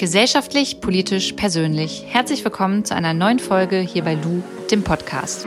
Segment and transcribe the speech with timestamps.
[0.00, 2.04] Gesellschaftlich, politisch, persönlich.
[2.06, 5.46] Herzlich willkommen zu einer neuen Folge hier bei Lu, dem Podcast.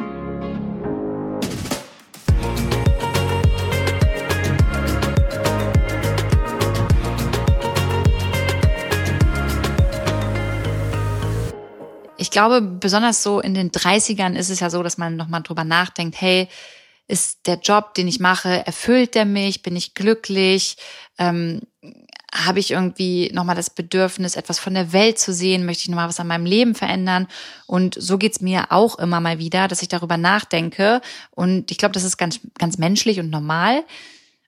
[12.18, 15.64] Ich glaube, besonders so in den 30ern ist es ja so, dass man nochmal drüber
[15.64, 16.48] nachdenkt, hey,
[17.08, 19.64] ist der Job, den ich mache, erfüllt der mich?
[19.64, 20.78] Bin ich glücklich?
[21.18, 21.62] Ähm,
[22.34, 25.66] habe ich irgendwie nochmal das Bedürfnis, etwas von der Welt zu sehen?
[25.66, 27.28] Möchte ich nochmal was an meinem Leben verändern?
[27.68, 31.02] Und so geht's mir auch immer mal wieder, dass ich darüber nachdenke.
[31.32, 33.84] Und ich glaube, das ist ganz, ganz menschlich und normal.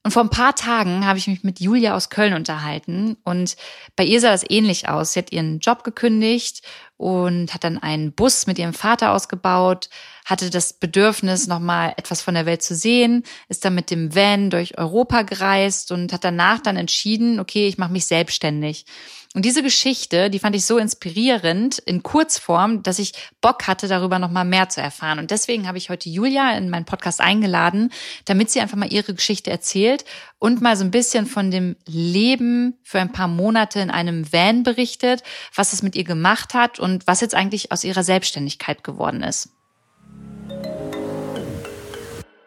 [0.05, 3.55] Und vor ein paar Tagen habe ich mich mit Julia aus Köln unterhalten und
[3.95, 5.13] bei ihr sah das ähnlich aus.
[5.13, 6.61] Sie hat ihren Job gekündigt
[6.95, 9.89] und hat dann einen Bus mit ihrem Vater ausgebaut,
[10.23, 14.51] hatte das Bedürfnis, nochmal etwas von der Welt zu sehen, ist dann mit dem Van
[14.51, 18.85] durch Europa gereist und hat danach dann entschieden, okay, ich mache mich selbstständig.
[19.35, 23.11] Und diese Geschichte, die fand ich so inspirierend in Kurzform, dass ich
[23.41, 25.19] Bock hatte, darüber noch mal mehr zu erfahren.
[25.19, 27.91] Und deswegen habe ich heute Julia in meinen Podcast eingeladen,
[28.23, 30.05] damit sie einfach mal ihre Geschichte erzählt
[30.39, 34.63] und mal so ein bisschen von dem Leben für ein paar Monate in einem Van
[34.63, 35.21] berichtet,
[35.53, 39.49] was es mit ihr gemacht hat und was jetzt eigentlich aus ihrer Selbstständigkeit geworden ist.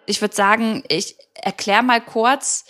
[0.06, 2.64] Ich würde sagen, ich erkläre mal kurz,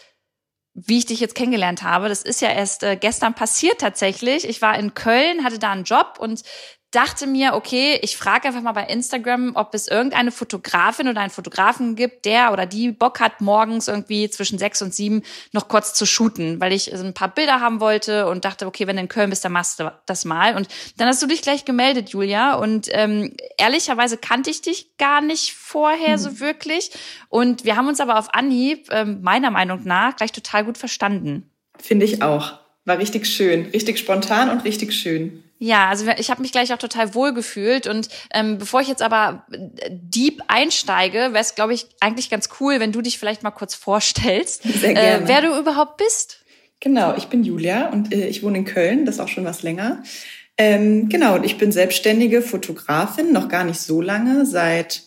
[0.86, 2.08] wie ich dich jetzt kennengelernt habe.
[2.08, 4.48] Das ist ja erst äh, gestern passiert tatsächlich.
[4.48, 6.42] Ich war in Köln, hatte da einen Job und
[6.90, 11.30] dachte mir, okay, ich frage einfach mal bei Instagram, ob es irgendeine Fotografin oder einen
[11.30, 15.22] Fotografen gibt, der oder die Bock hat, morgens irgendwie zwischen sechs und sieben
[15.52, 18.96] noch kurz zu shooten, weil ich ein paar Bilder haben wollte und dachte, okay, wenn
[18.96, 20.56] du in Köln bist, dann machst du das mal.
[20.56, 22.54] Und dann hast du dich gleich gemeldet, Julia.
[22.54, 26.22] Und ähm, ehrlicherweise kannte ich dich gar nicht vorher mhm.
[26.22, 26.90] so wirklich.
[27.28, 31.50] Und wir haben uns aber auf Anhieb, ähm, meiner Meinung nach, gleich total gut verstanden.
[31.78, 32.58] Finde ich auch.
[32.86, 35.44] War richtig schön, richtig spontan und richtig schön.
[35.58, 37.88] Ja, also ich habe mich gleich auch total wohl gefühlt.
[37.88, 42.48] Und ähm, bevor ich jetzt aber äh, deep einsteige, wäre es, glaube ich, eigentlich ganz
[42.60, 45.24] cool, wenn du dich vielleicht mal kurz vorstellst, Sehr gerne.
[45.24, 46.44] Äh, wer du überhaupt bist.
[46.80, 49.64] Genau, ich bin Julia und äh, ich wohne in Köln, das ist auch schon was
[49.64, 50.02] länger.
[50.56, 55.02] Ähm, genau, und ich bin selbstständige Fotografin, noch gar nicht so lange, seit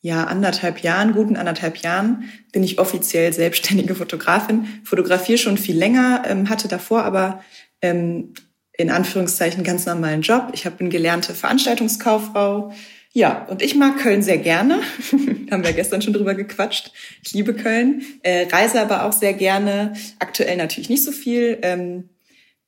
[0.00, 4.80] ja anderthalb Jahren, guten anderthalb Jahren bin ich offiziell selbstständige Fotografin.
[4.84, 7.42] Fotografiere schon viel länger, ähm, hatte davor aber
[7.82, 8.32] ähm,
[8.78, 10.50] in Anführungszeichen ganz normalen Job.
[10.52, 12.72] Ich bin gelernte Veranstaltungskauffrau.
[13.12, 14.80] Ja, und ich mag Köln sehr gerne.
[15.50, 16.92] Haben wir gestern schon drüber gequatscht.
[17.24, 19.94] Ich liebe Köln, äh, reise aber auch sehr gerne.
[20.20, 21.58] Aktuell natürlich nicht so viel.
[21.62, 22.08] Ähm,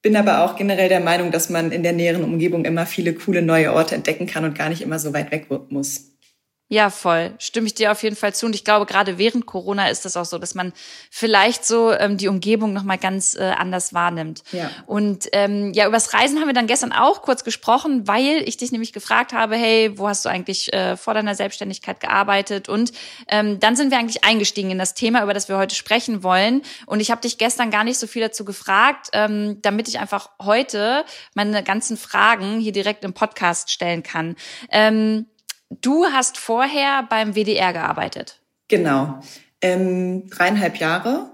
[0.03, 3.43] bin aber auch generell der Meinung, dass man in der näheren Umgebung immer viele coole
[3.43, 6.10] neue Orte entdecken kann und gar nicht immer so weit weg muss.
[6.73, 7.35] Ja, voll.
[7.39, 8.47] Stimme ich dir auf jeden Fall zu.
[8.47, 10.73] Und ich glaube, gerade während Corona ist das auch so, dass man
[11.11, 14.45] vielleicht so ähm, die Umgebung nochmal ganz äh, anders wahrnimmt.
[14.53, 14.71] Ja.
[14.87, 18.71] Und ähm, ja, übers Reisen haben wir dann gestern auch kurz gesprochen, weil ich dich
[18.71, 22.69] nämlich gefragt habe, hey, wo hast du eigentlich äh, vor deiner Selbstständigkeit gearbeitet?
[22.69, 22.93] Und
[23.27, 26.63] ähm, dann sind wir eigentlich eingestiegen in das Thema, über das wir heute sprechen wollen.
[26.87, 30.31] Und ich habe dich gestern gar nicht so viel dazu gefragt, ähm, damit ich einfach
[30.41, 31.05] heute
[31.35, 34.37] meine ganzen Fragen hier direkt im Podcast stellen kann.
[34.71, 35.27] Ähm,
[35.81, 38.41] Du hast vorher beim WDR gearbeitet.
[38.69, 39.21] Genau.
[39.63, 41.31] Ähm, dreieinhalb Jahre.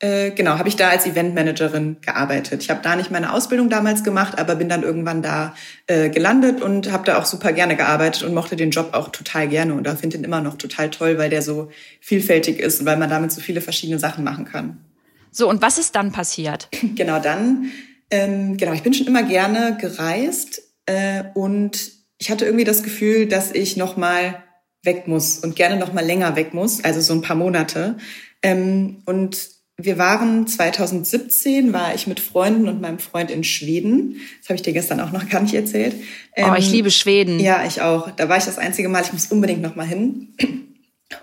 [0.00, 2.62] Äh, genau, habe ich da als Eventmanagerin gearbeitet.
[2.62, 5.54] Ich habe da nicht meine Ausbildung damals gemacht, aber bin dann irgendwann da
[5.86, 9.48] äh, gelandet und habe da auch super gerne gearbeitet und mochte den Job auch total
[9.48, 12.96] gerne und finde ihn immer noch total toll, weil der so vielfältig ist und weil
[12.96, 14.84] man damit so viele verschiedene Sachen machen kann.
[15.30, 16.68] So, und was ist dann passiert?
[16.96, 17.70] Genau, dann,
[18.10, 21.93] ähm, genau, ich bin schon immer gerne gereist äh, und
[22.24, 24.42] ich hatte irgendwie das Gefühl, dass ich noch mal
[24.82, 27.98] weg muss und gerne noch mal länger weg muss, also so ein paar Monate.
[28.40, 34.16] Ähm, und wir waren 2017, war ich mit Freunden und meinem Freund in Schweden.
[34.40, 35.96] Das habe ich dir gestern auch noch gar nicht erzählt.
[36.34, 37.40] Ähm, oh, ich ähm, liebe Schweden.
[37.40, 38.10] Ja, ich auch.
[38.12, 39.02] Da war ich das einzige Mal.
[39.02, 40.34] Ich muss unbedingt noch mal hin.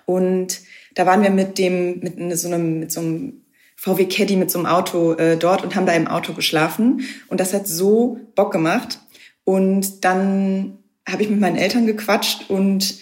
[0.05, 0.59] Und
[0.93, 3.41] da waren wir mit dem, mit so einem, mit so einem
[3.75, 7.01] VW Caddy mit so einem Auto äh, dort und haben da im Auto geschlafen.
[7.27, 8.99] Und das hat so Bock gemacht.
[9.43, 10.77] Und dann
[11.07, 12.95] habe ich mit meinen Eltern gequatscht und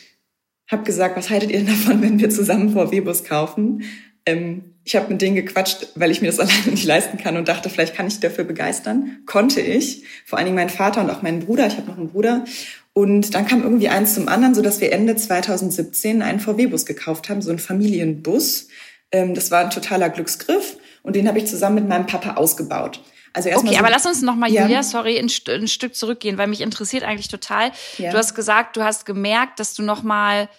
[0.69, 3.84] habe gesagt, was haltet ihr davon, wenn wir zusammen VW-Bus kaufen?
[4.25, 7.48] Ähm, ich habe mit denen gequatscht, weil ich mir das alleine nicht leisten kann und
[7.48, 9.19] dachte, vielleicht kann ich dafür begeistern.
[9.25, 10.04] Konnte ich.
[10.25, 11.68] Vor allen Dingen mein Vater und auch mein Bruder.
[11.68, 12.46] Ich habe noch einen Bruder.
[12.94, 17.30] Und dann kam irgendwie eins zum anderen, so dass wir Ende 2017 einen VW-Bus gekauft
[17.30, 18.68] haben, so einen Familienbus.
[19.12, 23.01] Ähm, das war ein totaler Glücksgriff und den habe ich zusammen mit meinem Papa ausgebaut.
[23.34, 24.64] Also okay, so, aber lass uns noch mal, ja.
[24.64, 27.72] Julia, sorry, ein, ein, Stück zurückgehen, weil mich interessiert eigentlich total.
[27.98, 28.12] Ja.
[28.12, 30.50] Du hast gesagt, du hast gemerkt, dass du noch mal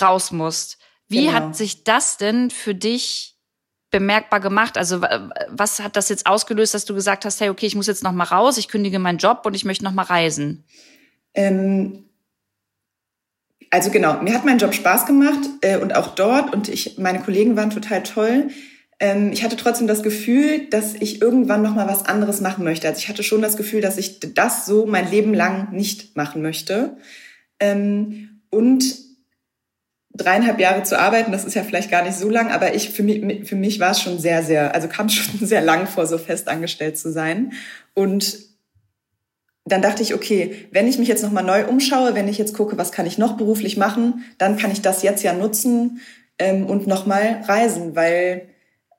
[0.00, 0.78] raus musst.
[1.08, 1.32] Wie genau.
[1.32, 3.36] hat sich das denn für dich
[3.90, 4.76] bemerkbar gemacht?
[4.78, 8.02] Also was hat das jetzt ausgelöst, dass du gesagt hast, hey, okay, ich muss jetzt
[8.02, 10.64] noch mal raus, ich kündige meinen Job und ich möchte noch mal reisen?
[11.34, 12.08] Ähm,
[13.70, 17.20] also genau, mir hat mein Job Spaß gemacht äh, und auch dort und ich, meine
[17.20, 18.48] Kollegen waren total toll.
[19.00, 22.88] Ähm, ich hatte trotzdem das Gefühl, dass ich irgendwann noch mal was anderes machen möchte.
[22.88, 26.42] Also ich hatte schon das Gefühl, dass ich das so mein Leben lang nicht machen
[26.42, 26.96] möchte.
[27.60, 28.84] Ähm, und
[30.14, 33.02] dreieinhalb Jahre zu arbeiten, das ist ja vielleicht gar nicht so lang, aber ich für
[33.02, 36.18] mich, für mich war es schon sehr, sehr, also kam schon sehr lang vor, so
[36.18, 37.52] fest angestellt zu sein.
[37.94, 38.38] Und
[39.64, 42.76] dann dachte ich, okay, wenn ich mich jetzt nochmal neu umschaue, wenn ich jetzt gucke,
[42.76, 46.00] was kann ich noch beruflich machen, dann kann ich das jetzt ja nutzen
[46.38, 48.53] ähm, und nochmal reisen, weil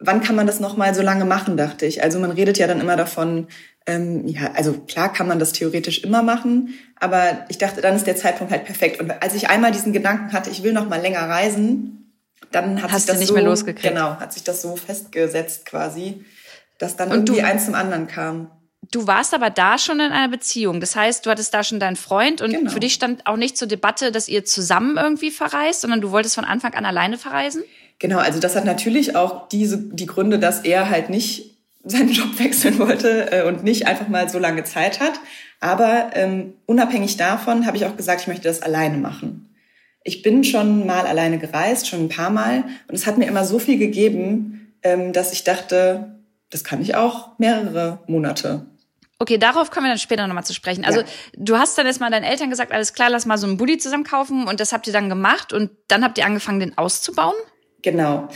[0.06, 2.04] wann kann man das nochmal so lange machen, dachte ich.
[2.04, 3.48] Also man redet ja dann immer davon,
[3.86, 8.08] ähm, ja, also klar kann man das theoretisch immer machen, aber ich dachte, dann ist
[8.08, 9.00] der Zeitpunkt halt perfekt.
[9.00, 12.14] Und als ich einmal diesen Gedanken hatte, ich will noch mal länger reisen,
[12.52, 13.94] dann hat Hast sich das nicht so, mehr losgekriegt.
[13.94, 16.26] genau, hat sich das so festgesetzt quasi,
[16.78, 18.50] dass dann Und irgendwie du, eins zum anderen kam.
[18.92, 20.80] Du warst aber da schon in einer Beziehung.
[20.80, 22.72] Das heißt, du hattest da schon deinen Freund und genau.
[22.72, 26.36] für dich stand auch nicht zur Debatte, dass ihr zusammen irgendwie verreist, sondern du wolltest
[26.36, 27.64] von Anfang an alleine verreisen?
[28.00, 32.28] Genau, also das hat natürlich auch diese, die Gründe, dass er halt nicht seinen Job
[32.40, 35.14] wechseln wollte äh, und nicht einfach mal so lange Zeit hat.
[35.60, 39.50] Aber ähm, unabhängig davon habe ich auch gesagt, ich möchte das alleine machen.
[40.04, 42.64] Ich bin schon mal alleine gereist, schon ein paar Mal.
[42.88, 46.20] Und es hat mir immer so viel gegeben, ähm, dass ich dachte,
[46.52, 48.66] das kann ich auch mehrere Monate.
[49.18, 50.84] Okay, darauf kommen wir dann später nochmal zu sprechen.
[50.84, 51.08] Also ja.
[51.38, 54.04] du hast dann erstmal deinen Eltern gesagt, alles klar, lass mal so einen Bulli zusammen
[54.04, 57.36] kaufen und das habt ihr dann gemacht und dann habt ihr angefangen, den auszubauen?
[57.86, 58.28] Genau.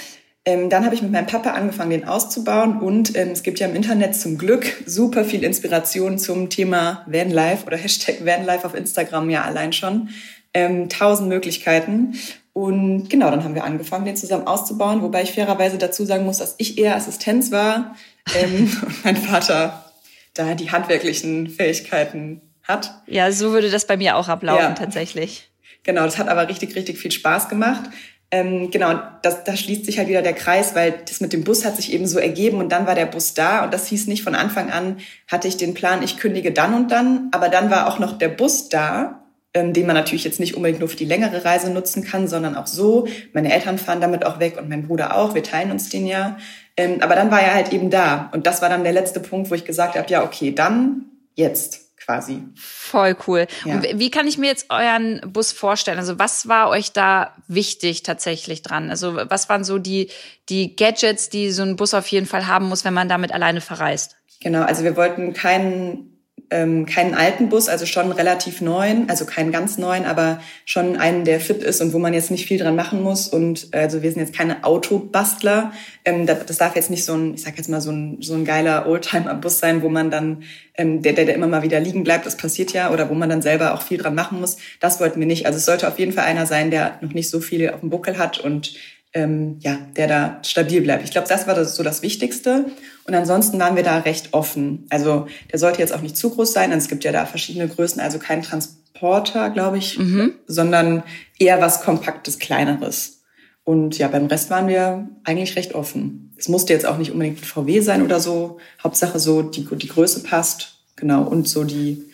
[0.45, 3.67] Ähm, dann habe ich mit meinem Papa angefangen, den auszubauen und ähm, es gibt ja
[3.67, 9.29] im Internet zum Glück super viel Inspiration zum Thema Vanlife oder Hashtag Vanlife auf Instagram
[9.29, 10.09] ja allein schon.
[10.53, 12.15] Ähm, tausend Möglichkeiten.
[12.53, 16.37] Und genau, dann haben wir angefangen, den zusammen auszubauen, wobei ich fairerweise dazu sagen muss,
[16.37, 17.95] dass ich eher Assistenz war
[18.35, 19.91] ähm, und mein Vater
[20.35, 23.01] da die handwerklichen Fähigkeiten hat.
[23.07, 24.73] Ja, so würde das bei mir auch ablaufen ja.
[24.73, 25.49] tatsächlich.
[25.83, 27.89] Genau, das hat aber richtig, richtig viel Spaß gemacht.
[28.31, 28.93] Ähm, genau,
[29.23, 31.91] das, da schließt sich halt wieder der Kreis, weil das mit dem Bus hat sich
[31.91, 34.69] eben so ergeben und dann war der Bus da und das hieß nicht von Anfang
[34.69, 34.97] an,
[35.27, 38.29] hatte ich den Plan, ich kündige dann und dann, aber dann war auch noch der
[38.29, 39.23] Bus da,
[39.55, 42.55] ähm, den man natürlich jetzt nicht unbedingt nur für die längere Reise nutzen kann, sondern
[42.55, 43.07] auch so.
[43.33, 46.37] Meine Eltern fahren damit auch weg und mein Bruder auch, wir teilen uns den ja.
[46.77, 49.49] Ähm, aber dann war er halt eben da und das war dann der letzte Punkt,
[49.49, 52.43] wo ich gesagt habe, ja okay, dann jetzt quasi.
[52.55, 53.45] Voll cool.
[53.65, 53.75] Ja.
[53.75, 55.99] Und wie kann ich mir jetzt euren Bus vorstellen?
[55.99, 58.89] Also was war euch da wichtig tatsächlich dran?
[58.89, 60.09] Also was waren so die,
[60.49, 63.61] die Gadgets, die so ein Bus auf jeden Fall haben muss, wenn man damit alleine
[63.61, 64.15] verreist?
[64.41, 66.18] Genau, also wir wollten keinen
[66.51, 71.23] ähm, keinen alten Bus, also schon relativ neuen, also keinen ganz neuen, aber schon einen,
[71.23, 73.27] der fit ist und wo man jetzt nicht viel dran machen muss.
[73.27, 75.71] Und also wir sind jetzt keine Autobastler.
[76.05, 78.33] Ähm, das, das darf jetzt nicht so ein, ich sag jetzt mal, so ein, so
[78.33, 80.43] ein geiler Oldtimer-Bus sein, wo man dann,
[80.75, 83.29] ähm, der, der, der immer mal wieder liegen bleibt, das passiert ja, oder wo man
[83.29, 84.57] dann selber auch viel dran machen muss.
[84.79, 85.45] Das wollten wir nicht.
[85.45, 87.91] Also es sollte auf jeden Fall einer sein, der noch nicht so viel auf dem
[87.91, 88.73] Buckel hat und
[89.13, 91.03] ähm, ja, der da stabil bleibt.
[91.03, 92.65] Ich glaube, das war das, so das Wichtigste.
[93.05, 94.85] Und ansonsten waren wir da recht offen.
[94.89, 96.71] Also der sollte jetzt auch nicht zu groß sein.
[96.71, 100.33] Es gibt ja da verschiedene Größen, also kein Transporter, glaube ich, mhm.
[100.45, 101.03] sondern
[101.39, 103.23] eher was Kompaktes, Kleineres.
[103.63, 106.33] Und ja, beim Rest waren wir eigentlich recht offen.
[106.37, 108.57] Es musste jetzt auch nicht unbedingt ein VW sein oder so.
[108.83, 110.83] Hauptsache so, die, die Größe passt.
[110.95, 111.23] Genau.
[111.23, 112.05] Und so die,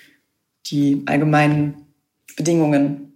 [0.67, 1.75] die allgemeinen
[2.35, 3.14] Bedingungen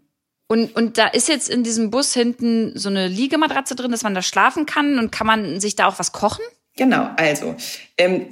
[0.51, 4.15] und, und da ist jetzt in diesem Bus hinten so eine Liegematratze drin, dass man
[4.15, 4.97] da schlafen kann.
[4.97, 6.43] Und kann man sich da auch was kochen?
[6.75, 7.55] Genau, also
[7.99, 8.27] ähm,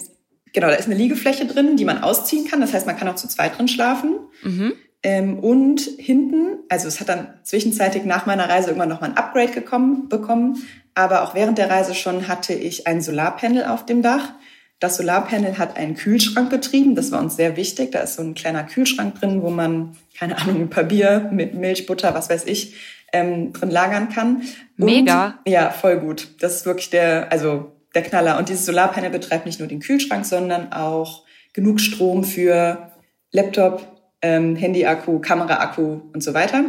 [0.51, 2.59] genau, da ist eine Liegefläche drin, die man ausziehen kann.
[2.59, 4.15] Das heißt, man kann auch zu zweit drin schlafen.
[4.41, 4.73] Mhm.
[5.03, 9.51] Ähm, und hinten, also es hat dann zwischenzeitig nach meiner Reise irgendwann nochmal ein Upgrade
[9.51, 10.63] gekommen, bekommen.
[10.95, 14.33] Aber auch während der Reise schon hatte ich ein Solarpanel auf dem Dach.
[14.79, 16.95] Das Solarpanel hat einen Kühlschrank betrieben.
[16.95, 17.91] Das war uns sehr wichtig.
[17.91, 21.55] Da ist so ein kleiner Kühlschrank drin, wo man, keine Ahnung, ein paar Bier mit
[21.55, 22.75] Milch, Butter, was weiß ich,
[23.11, 24.43] ähm, drin lagern kann.
[24.75, 25.39] Mega.
[25.45, 26.27] Und, ja, voll gut.
[26.39, 28.37] Das ist wirklich der, also der Knaller.
[28.37, 32.91] Und dieses Solarpanel betreibt nicht nur den Kühlschrank, sondern auch genug Strom für
[33.31, 33.81] Laptop,
[34.21, 36.65] ähm, Handy-Akku, Kamera-Akku und so weiter.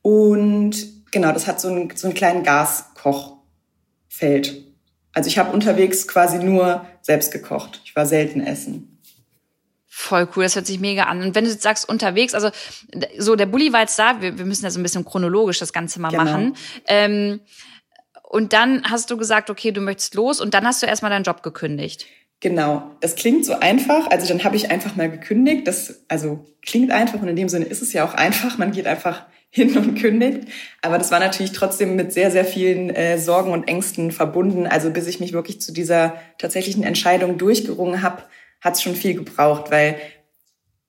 [0.00, 0.76] Und
[1.10, 4.63] genau, das hat so einen, so einen kleinen Gaskochfeld.
[5.14, 7.80] Also ich habe unterwegs quasi nur selbst gekocht.
[7.84, 9.00] Ich war selten essen.
[9.86, 11.22] Voll cool, das hört sich mega an.
[11.22, 12.50] Und wenn du jetzt sagst unterwegs, also
[13.16, 15.72] so der Bulli war jetzt da, wir, wir müssen ja so ein bisschen chronologisch das
[15.72, 16.24] Ganze mal genau.
[16.24, 16.56] machen.
[16.88, 17.40] Ähm,
[18.24, 21.22] und dann hast du gesagt, okay, du möchtest los und dann hast du erstmal deinen
[21.22, 22.06] Job gekündigt.
[22.40, 24.10] Genau, das klingt so einfach.
[24.10, 25.68] Also dann habe ich einfach mal gekündigt.
[25.68, 28.58] Das also klingt einfach und in dem Sinne ist es ja auch einfach.
[28.58, 30.48] Man geht einfach hin und kündigt.
[30.82, 34.66] Aber das war natürlich trotzdem mit sehr, sehr vielen äh, Sorgen und Ängsten verbunden.
[34.66, 38.24] Also bis ich mich wirklich zu dieser tatsächlichen Entscheidung durchgerungen habe,
[38.60, 39.96] hat es schon viel gebraucht, weil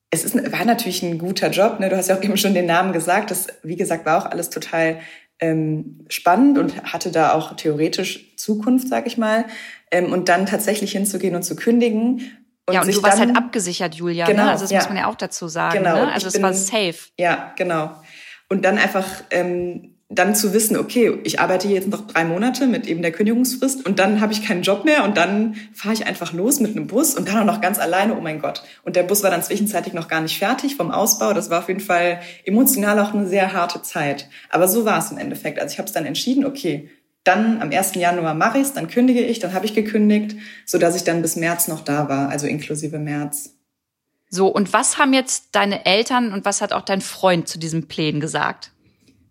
[0.10, 1.80] es ist, war natürlich ein guter Job.
[1.80, 1.90] Ne?
[1.90, 3.30] Du hast ja auch eben schon den Namen gesagt.
[3.30, 5.00] Das, wie gesagt, war auch alles total
[5.40, 9.46] ähm, spannend und hatte da auch theoretisch Zukunft, sag ich mal.
[9.92, 12.32] Ähm, und dann tatsächlich hinzugehen und zu kündigen.
[12.66, 14.26] Und ja, und du warst dann, halt abgesichert, Julia.
[14.26, 14.32] Ne?
[14.32, 14.52] Genau, ne?
[14.52, 14.80] Also das ja.
[14.80, 15.78] muss man ja auch dazu sagen.
[15.78, 16.06] Genau.
[16.06, 16.12] Ne?
[16.12, 16.96] Also es war safe.
[17.20, 17.92] Ja, genau.
[18.50, 22.86] Und dann einfach ähm, dann zu wissen, okay, ich arbeite jetzt noch drei Monate mit
[22.86, 26.32] eben der Kündigungsfrist und dann habe ich keinen Job mehr und dann fahre ich einfach
[26.32, 28.64] los mit einem Bus und dann auch noch ganz alleine, oh mein Gott.
[28.84, 31.34] Und der Bus war dann zwischenzeitlich noch gar nicht fertig vom Ausbau.
[31.34, 34.30] Das war auf jeden Fall emotional auch eine sehr harte Zeit.
[34.50, 35.60] Aber so war es im Endeffekt.
[35.60, 36.90] Also ich habe es dann entschieden, okay,
[37.24, 37.96] dann am 1.
[37.96, 40.38] Januar mache ich es, dann kündige ich, dann habe ich gekündigt,
[40.68, 43.55] so dass ich dann bis März noch da war, also inklusive März.
[44.36, 47.88] So, und was haben jetzt deine Eltern und was hat auch dein Freund zu diesem
[47.88, 48.72] Plänen gesagt?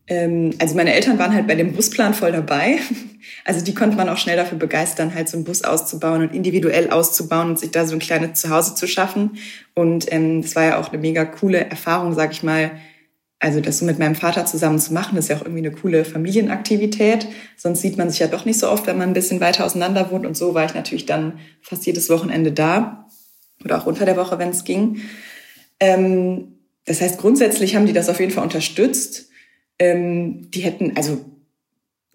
[0.07, 2.79] Ähm, also meine Eltern waren halt bei dem Busplan voll dabei.
[3.47, 6.91] Also die konnte man auch schnell dafür begeistern, halt so einen Bus auszubauen und individuell
[6.91, 9.39] auszubauen und sich da so ein kleines Zuhause zu schaffen.
[9.75, 12.73] Und ähm, war ja auch eine mega coole Erfahrung, sag ich mal.
[13.41, 16.05] Also das so mit meinem Vater zusammen zu machen, ist ja auch irgendwie eine coole
[16.05, 17.27] Familienaktivität.
[17.57, 20.11] Sonst sieht man sich ja doch nicht so oft, wenn man ein bisschen weiter auseinander
[20.11, 20.27] wohnt.
[20.27, 23.04] Und so war ich natürlich dann fast jedes Wochenende da
[23.65, 25.01] oder auch unter der Woche, wenn es ging.
[25.81, 29.31] Ähm, das heißt, grundsätzlich haben die das auf jeden Fall unterstützt
[29.79, 31.25] ähm, die hätten, also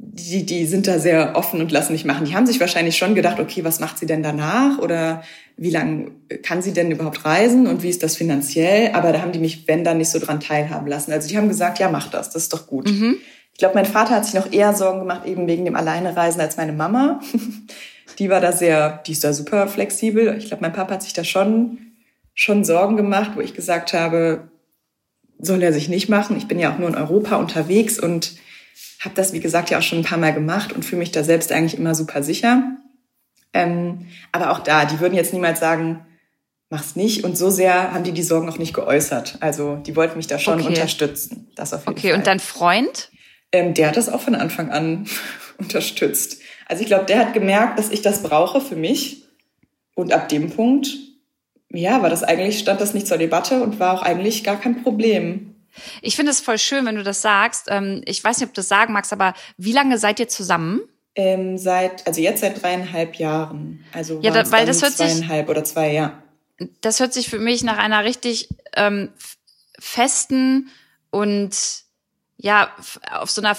[0.02, 2.26] die, die sind da sehr offen und lassen nicht machen.
[2.26, 5.24] Die haben sich wahrscheinlich schon gedacht, okay, was macht sie denn danach oder
[5.58, 8.94] wie lange kann sie denn überhaupt reisen und wie ist das finanziell?
[8.94, 11.12] Aber da haben die mich, wenn dann, nicht so dran teilhaben lassen.
[11.12, 12.90] Also die haben gesagt, ja, mach das, das ist doch gut.
[12.90, 13.18] Mhm.
[13.52, 16.56] Ich glaube, mein Vater hat sich noch eher Sorgen gemacht, eben wegen dem Alleinereisen als
[16.56, 17.20] meine Mama.
[18.20, 20.36] die war da sehr, die ist da super flexibel.
[20.38, 21.80] Ich glaube, mein Papa hat sich da schon,
[22.34, 24.50] schon Sorgen gemacht, wo ich gesagt habe,
[25.40, 26.38] soll er sich nicht machen.
[26.38, 28.34] Ich bin ja auch nur in Europa unterwegs und
[29.00, 31.24] habe das, wie gesagt, ja auch schon ein paar Mal gemacht und fühle mich da
[31.24, 32.76] selbst eigentlich immer super sicher.
[33.54, 36.06] Ähm, aber auch da, die würden jetzt niemals sagen,
[36.70, 37.24] mach's nicht.
[37.24, 39.38] Und so sehr haben die die Sorgen noch nicht geäußert.
[39.40, 40.68] Also die wollten mich da schon okay.
[40.68, 41.48] unterstützen.
[41.56, 42.18] Das auf jeden okay, Fall.
[42.18, 43.10] und dein Freund?
[43.54, 45.08] Ähm, der hat das auch von Anfang an
[45.58, 46.42] unterstützt.
[46.70, 49.26] Also ich glaube, der hat gemerkt, dass ich das brauche für mich.
[49.96, 50.88] Und ab dem Punkt
[51.72, 54.82] ja, war das eigentlich, stand das nicht zur Debatte und war auch eigentlich gar kein
[54.84, 55.56] Problem.
[56.02, 57.68] Ich finde es voll schön, wenn du das sagst.
[57.70, 60.82] Ähm, ich weiß nicht, ob du das sagen magst, aber wie lange seid ihr zusammen?
[61.16, 63.86] Ähm, seit, also jetzt seit dreieinhalb Jahren.
[63.94, 66.24] Also ja, da, weil das hört zweieinhalb sich, oder zwei, ja.
[66.82, 69.10] Das hört sich für mich nach einer richtig ähm,
[69.78, 70.70] festen
[71.12, 71.56] und
[72.38, 72.72] ja,
[73.12, 73.56] auf so einer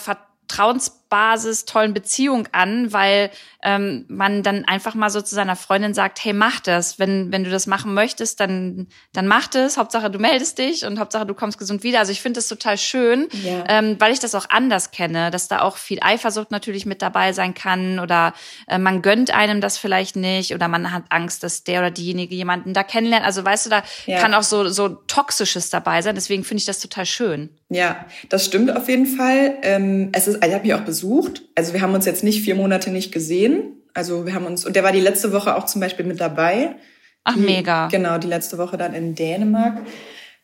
[1.11, 3.31] Vertrauensbasis tollen Beziehung an, weil
[3.63, 6.99] ähm, man dann einfach mal so zu seiner Freundin sagt, hey, mach das.
[6.99, 9.77] Wenn, wenn du das machen möchtest, dann, dann mach das.
[9.77, 11.99] Hauptsache, du meldest dich und Hauptsache, du kommst gesund wieder.
[11.99, 13.65] Also ich finde das total schön, ja.
[13.69, 17.33] ähm, weil ich das auch anders kenne, dass da auch viel Eifersucht natürlich mit dabei
[17.33, 18.33] sein kann oder
[18.67, 22.35] äh, man gönnt einem das vielleicht nicht oder man hat Angst, dass der oder diejenige
[22.35, 23.27] jemanden da kennenlernt.
[23.27, 24.21] Also weißt du, da ja.
[24.21, 26.15] kann auch so, so Toxisches dabei sein.
[26.15, 27.51] Deswegen finde ich das total schön.
[27.69, 29.59] Ja, das stimmt auf jeden Fall.
[29.63, 31.43] Ähm, es ist, ich habe mich auch besucht.
[31.55, 33.83] Also wir haben uns jetzt nicht vier Monate nicht gesehen.
[33.95, 36.77] Also wir haben uns, und der war die letzte Woche auch zum Beispiel mit dabei.
[37.25, 37.89] Ach, die, mega.
[37.89, 39.79] Genau, die letzte Woche dann in Dänemark.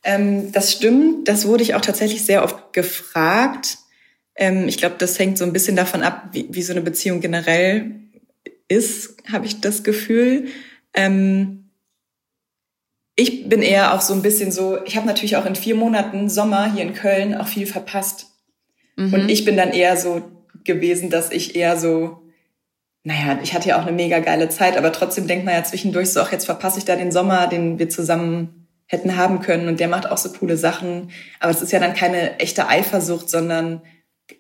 [0.03, 3.79] Ähm, das stimmt, das wurde ich auch tatsächlich sehr oft gefragt.
[4.35, 7.21] Ähm, ich glaube, das hängt so ein bisschen davon ab, wie, wie so eine Beziehung
[7.21, 7.93] generell
[8.69, 10.47] ist, habe ich das Gefühl.
[10.95, 11.71] Ähm,
[13.15, 16.29] ich bin eher auch so ein bisschen so, ich habe natürlich auch in vier Monaten
[16.29, 18.27] Sommer hier in Köln auch viel verpasst.
[18.97, 19.15] Mhm.
[19.15, 20.36] Und ich bin dann eher so
[20.67, 22.23] gewesen, dass ich eher so,
[23.05, 26.11] naja, ich hatte ja auch eine mega geile Zeit, aber trotzdem denkt man ja zwischendurch
[26.11, 29.81] so, ach, jetzt verpasse ich da den Sommer, den wir zusammen hätten haben können und
[29.81, 31.11] der macht auch so coole Sachen.
[31.41, 33.83] Aber es ist ja dann keine echte Eifersucht, sondern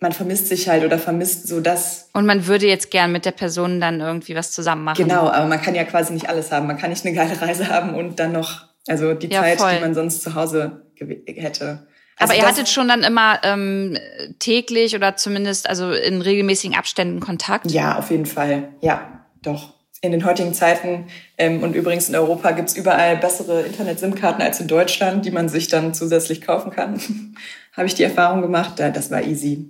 [0.00, 2.09] man vermisst sich halt oder vermisst so das.
[2.12, 5.02] Und man würde jetzt gern mit der Person dann irgendwie was zusammen machen.
[5.02, 6.66] Genau, aber man kann ja quasi nicht alles haben.
[6.66, 9.75] Man kann nicht eine geile Reise haben und dann noch, also die ja, Zeit, voll.
[9.75, 10.83] die man sonst zu Hause
[11.26, 11.87] hätte.
[12.19, 13.99] Also aber ihr hattet schon dann immer ähm,
[14.39, 17.71] täglich oder zumindest also in regelmäßigen Abständen Kontakt?
[17.71, 18.69] Ja, auf jeden Fall.
[18.81, 19.75] Ja, doch.
[20.01, 21.07] In den heutigen Zeiten
[21.37, 25.69] ähm, und übrigens in Europa gibt's überall bessere Internet-SIM-Karten als in Deutschland, die man sich
[25.69, 27.01] dann zusätzlich kaufen kann.
[27.77, 28.75] Habe ich die Erfahrung gemacht.
[28.79, 29.69] Das war easy.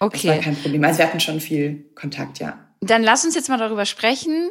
[0.00, 0.26] Okay.
[0.26, 0.84] Das war kein Problem.
[0.84, 2.58] Also wir hatten schon viel Kontakt, ja.
[2.80, 4.50] Dann lass uns jetzt mal darüber sprechen.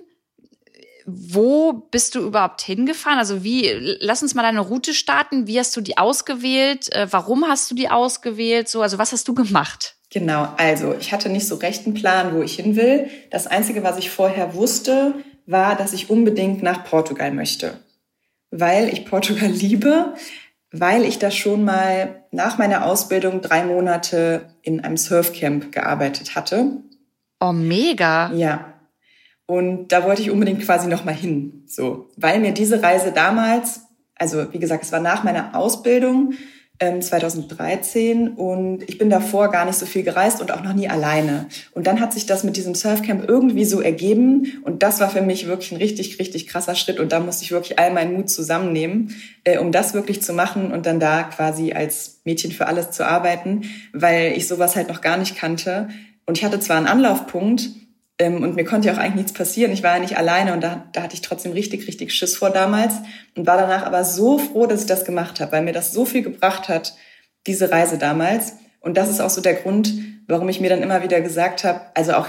[1.05, 3.19] Wo bist du überhaupt hingefahren?
[3.19, 3.69] Also wie,
[3.99, 5.47] lass uns mal deine Route starten.
[5.47, 6.93] Wie hast du die ausgewählt?
[6.93, 8.69] Äh, warum hast du die ausgewählt?
[8.69, 9.95] So, also was hast du gemacht?
[10.09, 13.09] Genau, also ich hatte nicht so recht einen Plan, wo ich hin will.
[13.31, 15.15] Das Einzige, was ich vorher wusste,
[15.47, 17.79] war, dass ich unbedingt nach Portugal möchte.
[18.51, 20.13] Weil ich Portugal liebe,
[20.71, 26.77] weil ich da schon mal nach meiner Ausbildung drei Monate in einem Surfcamp gearbeitet hatte.
[27.39, 28.31] Oh, mega.
[28.33, 28.72] Ja.
[29.45, 33.81] Und da wollte ich unbedingt quasi nochmal hin, so, weil mir diese Reise damals,
[34.15, 36.33] also wie gesagt, es war nach meiner Ausbildung,
[36.79, 40.89] 2013 ähm, und ich bin davor gar nicht so viel gereist und auch noch nie
[40.89, 41.47] alleine.
[41.71, 45.21] Und dann hat sich das mit diesem Surfcamp irgendwie so ergeben und das war für
[45.21, 48.29] mich wirklich ein richtig, richtig krasser Schritt und da musste ich wirklich all meinen Mut
[48.29, 52.91] zusammennehmen, äh, um das wirklich zu machen und dann da quasi als Mädchen für alles
[52.91, 53.61] zu arbeiten,
[53.93, 55.89] weil ich sowas halt noch gar nicht kannte.
[56.25, 57.69] Und ich hatte zwar einen Anlaufpunkt,
[58.29, 59.71] und mir konnte ja auch eigentlich nichts passieren.
[59.71, 62.49] Ich war ja nicht alleine und da, da hatte ich trotzdem richtig, richtig Schiss vor
[62.49, 62.93] damals
[63.35, 66.05] und war danach aber so froh, dass ich das gemacht habe, weil mir das so
[66.05, 66.95] viel gebracht hat,
[67.47, 68.53] diese Reise damals.
[68.79, 69.93] Und das ist auch so der Grund,
[70.27, 72.27] warum ich mir dann immer wieder gesagt habe, also auch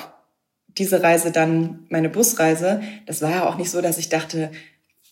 [0.69, 4.51] diese Reise dann, meine Busreise, das war ja auch nicht so, dass ich dachte,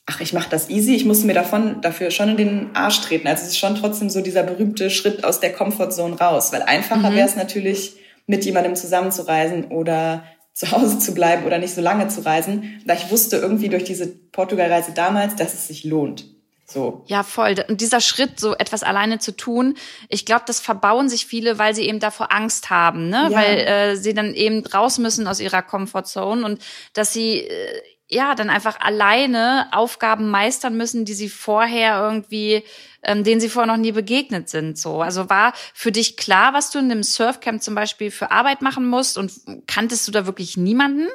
[0.06, 3.28] ach, ich mache das easy, ich muss mir davon dafür schon in den Arsch treten.
[3.28, 7.10] Also es ist schon trotzdem so dieser berühmte Schritt aus der Comfortzone raus, weil einfacher
[7.10, 7.16] mhm.
[7.16, 7.96] wäre es natürlich,
[8.26, 12.94] mit jemandem zusammenzureisen oder zu Hause zu bleiben oder nicht so lange zu reisen, da
[12.94, 16.24] ich wusste irgendwie durch diese Portugalreise damals, dass es sich lohnt.
[16.66, 17.02] So.
[17.06, 17.54] Ja, voll.
[17.68, 19.76] Und dieser Schritt, so etwas alleine zu tun,
[20.08, 23.28] ich glaube, das verbauen sich viele, weil sie eben davor Angst haben, ne?
[23.30, 23.38] Ja.
[23.38, 26.62] Weil äh, sie dann eben raus müssen aus ihrer Comfortzone und
[26.94, 32.62] dass sie äh, ja dann einfach alleine Aufgaben meistern müssen, die sie vorher irgendwie,
[33.02, 34.78] ähm, denen sie vorher noch nie begegnet sind.
[34.78, 38.62] So, also war für dich klar, was du in einem Surfcamp zum Beispiel für Arbeit
[38.62, 39.32] machen musst und
[39.66, 41.08] kanntest du da wirklich niemanden?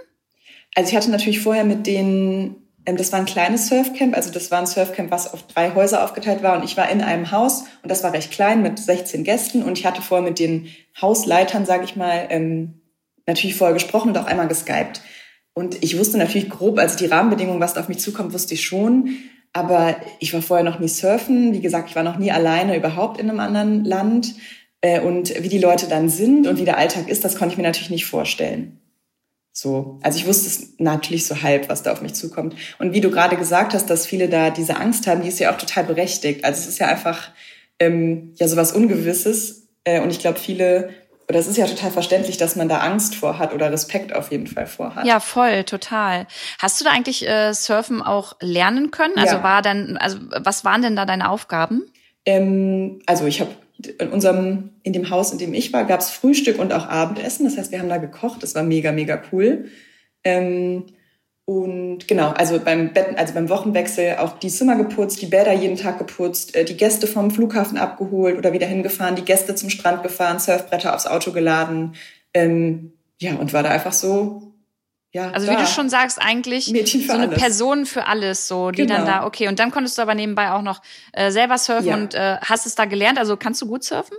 [0.75, 2.55] Also ich hatte natürlich vorher mit den
[2.87, 6.03] ähm, das war ein kleines Surfcamp, also das war ein Surfcamp, was auf drei Häuser
[6.03, 9.23] aufgeteilt war und ich war in einem Haus und das war recht klein mit 16
[9.23, 12.81] Gästen und ich hatte vorher mit den Hausleitern, sage ich mal, ähm,
[13.27, 15.01] natürlich vorher gesprochen und auch einmal geskypt.
[15.53, 18.63] Und ich wusste natürlich grob, also die Rahmenbedingungen, was da auf mich zukommt, wusste ich
[18.63, 19.17] schon.
[19.57, 21.51] Aber ich war vorher noch nie surfen.
[21.51, 24.35] Wie gesagt, ich war noch nie alleine überhaupt in einem anderen Land.
[24.81, 27.57] Äh, und wie die Leute dann sind und wie der Alltag ist, das konnte ich
[27.57, 28.79] mir natürlich nicht vorstellen.
[29.51, 32.55] So, also ich wusste es natürlich so halb, was da auf mich zukommt.
[32.77, 35.51] Und wie du gerade gesagt hast, dass viele da diese Angst haben, die ist ja
[35.51, 36.45] auch total berechtigt.
[36.45, 37.31] Also es ist ja einfach
[37.79, 39.67] ähm, ja sowas Ungewisses.
[39.83, 40.89] Äh, und ich glaube, viele
[41.29, 44.31] oder es ist ja total verständlich, dass man da Angst vor hat oder Respekt auf
[44.31, 45.05] jeden Fall vor hat.
[45.05, 46.25] Ja, voll, total.
[46.59, 49.17] Hast du da eigentlich äh, Surfen auch lernen können?
[49.17, 49.43] Also ja.
[49.43, 51.83] war dann, also was waren denn da deine Aufgaben?
[52.25, 53.51] Ähm, also ich habe
[53.99, 57.45] in unserem, in dem Haus, in dem ich war, gab es Frühstück und auch Abendessen.
[57.45, 58.41] Das heißt, wir haben da gekocht.
[58.41, 59.65] Das war mega, mega cool.
[60.23, 60.85] Ähm,
[61.49, 65.77] und genau, also beim Betten, also beim Wochenwechsel auch die Zimmer geputzt, die Bäder jeden
[65.77, 70.03] Tag geputzt, äh, die Gäste vom Flughafen abgeholt oder wieder hingefahren, die Gäste zum Strand
[70.03, 71.95] gefahren, Surfbretter aufs Auto geladen.
[72.33, 74.51] Ähm, ja, und war da einfach so,
[75.13, 75.31] ja.
[75.31, 75.53] Also da.
[75.53, 77.39] wie du schon sagst, eigentlich so eine alles.
[77.39, 78.95] Person für alles, so, die genau.
[78.95, 79.47] dann da, okay.
[79.47, 80.81] Und dann konntest du aber nebenbei auch noch
[81.13, 81.95] äh, selber surfen ja.
[81.95, 83.17] und äh, hast es da gelernt.
[83.17, 84.17] Also kannst du gut surfen?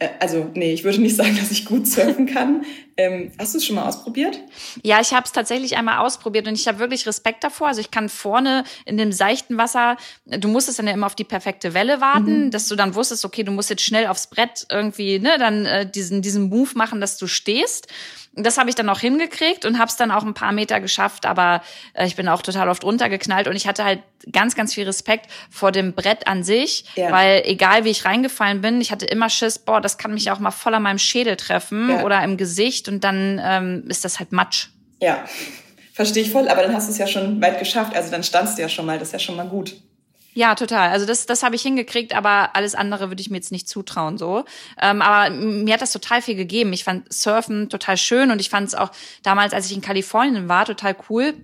[0.00, 2.64] Äh, also nee, ich würde nicht sagen, dass ich gut surfen kann.
[2.96, 4.40] Ähm, hast du es schon mal ausprobiert?
[4.82, 7.68] Ja, ich habe es tatsächlich einmal ausprobiert und ich habe wirklich Respekt davor.
[7.68, 11.24] Also ich kann vorne in dem seichten Wasser, du musstest dann ja immer auf die
[11.24, 12.50] perfekte Welle warten, mhm.
[12.50, 15.88] dass du dann wusstest, okay, du musst jetzt schnell aufs Brett irgendwie, ne, dann äh,
[15.88, 17.86] diesen diesen Move machen, dass du stehst.
[18.34, 21.26] Das habe ich dann auch hingekriegt und habe es dann auch ein paar Meter geschafft,
[21.26, 21.62] aber
[21.94, 25.28] äh, ich bin auch total oft runtergeknallt und ich hatte halt ganz, ganz viel Respekt
[25.50, 27.10] vor dem Brett an sich, ja.
[27.10, 30.38] weil egal wie ich reingefallen bin, ich hatte immer Schiss, boah, das kann mich auch
[30.38, 32.04] mal voll an meinem Schädel treffen ja.
[32.04, 34.68] oder im Gesicht und dann ähm, ist das halt Matsch.
[35.00, 35.24] Ja,
[35.92, 38.58] verstehe ich voll, aber dann hast du es ja schon weit geschafft, also dann standst
[38.58, 39.74] du ja schon mal, das ist ja schon mal gut.
[40.32, 40.90] Ja, total.
[40.90, 44.16] Also das, das habe ich hingekriegt, aber alles andere würde ich mir jetzt nicht zutrauen
[44.16, 44.44] so.
[44.80, 46.72] Ähm, aber mir hat das total viel gegeben.
[46.72, 50.48] Ich fand Surfen total schön und ich fand es auch damals, als ich in Kalifornien
[50.48, 51.34] war, total cool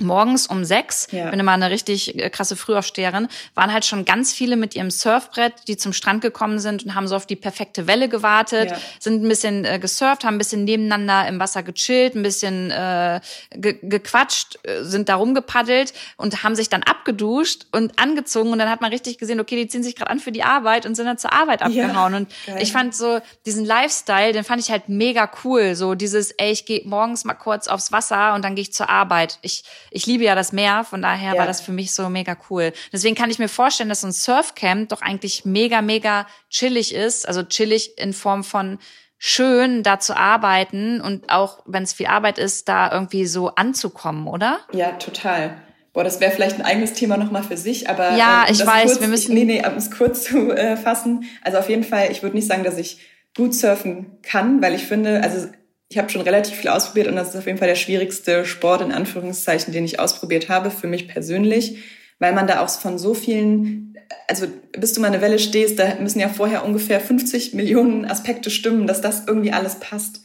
[0.00, 1.30] morgens um sechs, ja.
[1.30, 5.54] bin immer eine richtig äh, krasse Frühaufsteherin, waren halt schon ganz viele mit ihrem Surfbrett,
[5.66, 8.76] die zum Strand gekommen sind und haben so auf die perfekte Welle gewartet, ja.
[8.98, 13.20] sind ein bisschen äh, gesurft, haben ein bisschen nebeneinander im Wasser gechillt, ein bisschen äh,
[13.50, 18.70] ge gequatscht, äh, sind da rumgepaddelt und haben sich dann abgeduscht und angezogen und dann
[18.70, 21.06] hat man richtig gesehen, okay, die ziehen sich gerade an für die Arbeit und sind
[21.06, 22.58] dann zur Arbeit abgehauen ja, und geil.
[22.60, 26.66] ich fand so diesen Lifestyle, den fand ich halt mega cool, so dieses, ey, ich
[26.66, 29.38] gehe morgens mal kurz aufs Wasser und dann gehe ich zur Arbeit.
[29.42, 31.38] Ich ich liebe ja das Meer, von daher ja.
[31.38, 32.72] war das für mich so mega cool.
[32.92, 37.26] Deswegen kann ich mir vorstellen, dass so ein Surfcamp doch eigentlich mega, mega chillig ist.
[37.26, 38.78] Also chillig in Form von
[39.18, 44.28] schön, da zu arbeiten und auch, wenn es viel Arbeit ist, da irgendwie so anzukommen,
[44.28, 44.60] oder?
[44.72, 45.56] Ja, total.
[45.92, 48.84] Boah, das wäre vielleicht ein eigenes Thema nochmal für sich, aber ja, äh, ich weiß,
[48.84, 49.34] kurz, wir müssen.
[49.34, 51.24] Nee, nee, um es kurz zu äh, fassen.
[51.42, 53.00] Also auf jeden Fall, ich würde nicht sagen, dass ich
[53.36, 55.48] gut surfen kann, weil ich finde, also
[55.88, 58.82] ich habe schon relativ viel ausprobiert und das ist auf jeden Fall der schwierigste Sport
[58.82, 61.78] in Anführungszeichen, den ich ausprobiert habe für mich persönlich,
[62.18, 63.96] weil man da auch von so vielen,
[64.26, 68.50] also bis du mal eine Welle stehst, da müssen ja vorher ungefähr 50 Millionen Aspekte
[68.50, 70.22] stimmen, dass das irgendwie alles passt.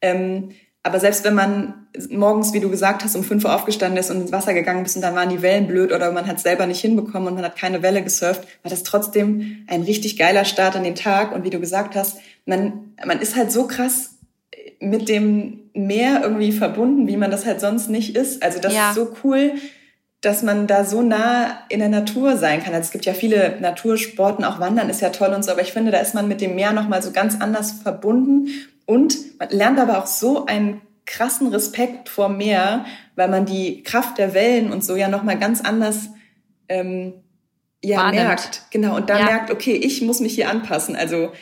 [0.00, 4.10] Ähm, aber selbst wenn man morgens, wie du gesagt hast, um fünf Uhr aufgestanden ist
[4.10, 6.66] und ins Wasser gegangen ist und dann waren die Wellen blöd oder man hat selber
[6.66, 10.74] nicht hinbekommen und man hat keine Welle gesurft, war das trotzdem ein richtig geiler Start
[10.74, 11.32] an den Tag.
[11.32, 14.11] Und wie du gesagt hast, man, man ist halt so krass
[14.82, 18.42] mit dem Meer irgendwie verbunden, wie man das halt sonst nicht ist.
[18.42, 18.90] Also das ja.
[18.90, 19.52] ist so cool,
[20.20, 22.74] dass man da so nah in der Natur sein kann.
[22.74, 25.72] Also es gibt ja viele Natursporten, auch Wandern ist ja toll und so, aber ich
[25.72, 28.48] finde, da ist man mit dem Meer nochmal so ganz anders verbunden
[28.84, 32.84] und man lernt aber auch so einen krassen Respekt vor Meer,
[33.16, 36.10] weil man die Kraft der Wellen und so ja nochmal ganz anders
[36.68, 37.14] ähm,
[37.82, 38.26] ja, Wahrnimmt.
[38.26, 38.62] merkt.
[38.70, 39.24] Genau, und da ja.
[39.24, 40.94] merkt, okay, ich muss mich hier anpassen.
[40.94, 41.32] Also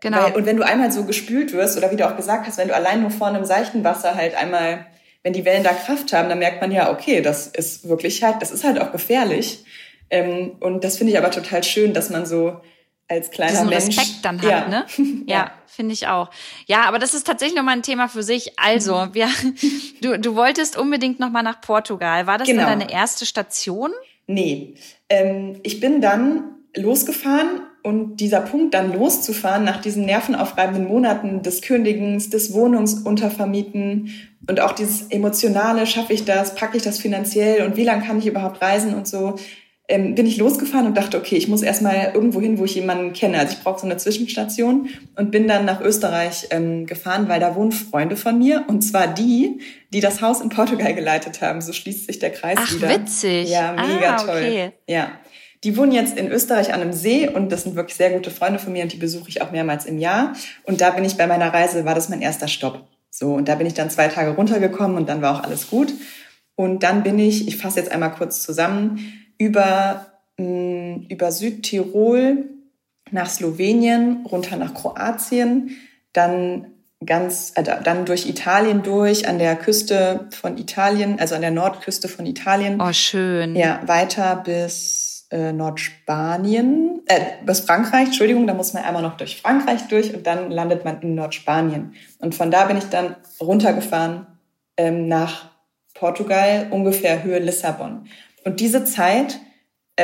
[0.00, 0.22] Genau.
[0.22, 2.68] Weil, und wenn du einmal so gespült wirst, oder wie du auch gesagt hast, wenn
[2.68, 4.86] du allein nur vor einem seichten Wasser halt einmal,
[5.22, 8.40] wenn die Wellen da Kraft haben, dann merkt man ja, okay, das ist wirklich halt,
[8.40, 9.64] das ist halt auch gefährlich.
[10.10, 12.60] Ähm, und das finde ich aber total schön, dass man so
[13.08, 13.98] als kleiner Diesen Mensch.
[13.98, 14.68] Respekt dann hat, ja.
[14.68, 14.86] ne?
[15.26, 15.50] Ja, ja.
[15.66, 16.30] finde ich auch.
[16.66, 18.58] Ja, aber das ist tatsächlich nochmal ein Thema für sich.
[18.58, 19.14] Also, mhm.
[19.14, 19.28] wir,
[20.02, 22.26] du, du wolltest unbedingt nochmal nach Portugal.
[22.26, 22.66] War das genau.
[22.66, 23.92] dann deine erste Station?
[24.26, 24.74] Nee.
[25.08, 31.62] Ähm, ich bin dann losgefahren und dieser Punkt dann loszufahren nach diesen nervenaufreibenden Monaten des
[31.62, 34.10] Kündigens, des Wohnungsuntervermieten
[34.48, 38.18] und auch dieses emotionale, schaffe ich das, packe ich das finanziell und wie lange kann
[38.18, 39.36] ich überhaupt reisen und so,
[39.86, 43.12] ähm, bin ich losgefahren und dachte, okay, ich muss erstmal irgendwo hin, wo ich jemanden
[43.12, 43.38] kenne.
[43.38, 47.54] Also ich brauche so eine Zwischenstation und bin dann nach Österreich ähm, gefahren, weil da
[47.54, 49.60] wohnen Freunde von mir und zwar die,
[49.92, 51.60] die das Haus in Portugal geleitet haben.
[51.60, 52.88] So schließt sich der Kreis Ach, wieder.
[52.90, 53.48] Ach, witzig.
[53.48, 54.26] Ja, mega ah, okay.
[54.26, 54.72] toll.
[54.88, 55.12] Ja.
[55.66, 58.60] Die wohnen jetzt in Österreich an einem See und das sind wirklich sehr gute Freunde
[58.60, 60.34] von mir und die besuche ich auch mehrmals im Jahr.
[60.62, 62.86] Und da bin ich bei meiner Reise, war das mein erster Stopp.
[63.10, 65.92] So, und da bin ich dann zwei Tage runtergekommen und dann war auch alles gut.
[66.54, 69.00] Und dann bin ich, ich fasse jetzt einmal kurz zusammen,
[69.38, 70.06] über,
[70.38, 72.44] mh, mm, über Südtirol
[73.10, 75.70] nach Slowenien, runter nach Kroatien,
[76.12, 76.68] dann
[77.04, 82.06] ganz, äh, dann durch Italien durch, an der Küste von Italien, also an der Nordküste
[82.06, 82.80] von Italien.
[82.80, 83.56] Oh, schön.
[83.56, 89.40] Ja, weiter bis äh, Nordspanien, äh, bis Frankreich, Entschuldigung, da muss man einmal noch durch
[89.40, 91.94] Frankreich durch und dann landet man in Nordspanien.
[92.18, 94.26] Und von da bin ich dann runtergefahren
[94.76, 95.50] ähm, nach
[95.94, 98.06] Portugal, ungefähr Höhe Lissabon.
[98.44, 99.40] Und diese Zeit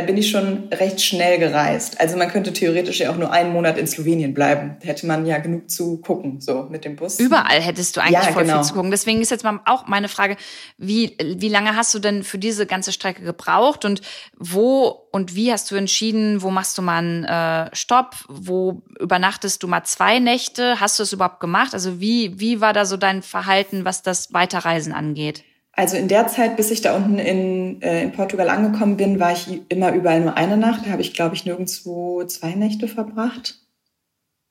[0.00, 2.00] bin ich schon recht schnell gereist.
[2.00, 4.76] Also man könnte theoretisch ja auch nur einen Monat in Slowenien bleiben.
[4.80, 7.20] Da hätte man ja genug zu gucken, so mit dem Bus.
[7.20, 8.56] Überall hättest du eigentlich ja, voll genau.
[8.56, 8.90] viel zu gucken.
[8.90, 10.38] Deswegen ist jetzt mal auch meine Frage,
[10.78, 14.00] wie, wie lange hast du denn für diese ganze Strecke gebraucht und
[14.38, 19.62] wo und wie hast du entschieden, wo machst du mal einen äh, Stopp, wo übernachtest
[19.62, 20.80] du mal zwei Nächte?
[20.80, 21.74] Hast du es überhaupt gemacht?
[21.74, 25.44] Also wie, wie war da so dein Verhalten, was das Weiterreisen angeht?
[25.74, 29.32] Also in der Zeit, bis ich da unten in, äh, in Portugal angekommen bin, war
[29.32, 30.86] ich immer überall nur eine Nacht.
[30.86, 33.58] Da habe ich, glaube ich, nirgendwo zwei Nächte verbracht.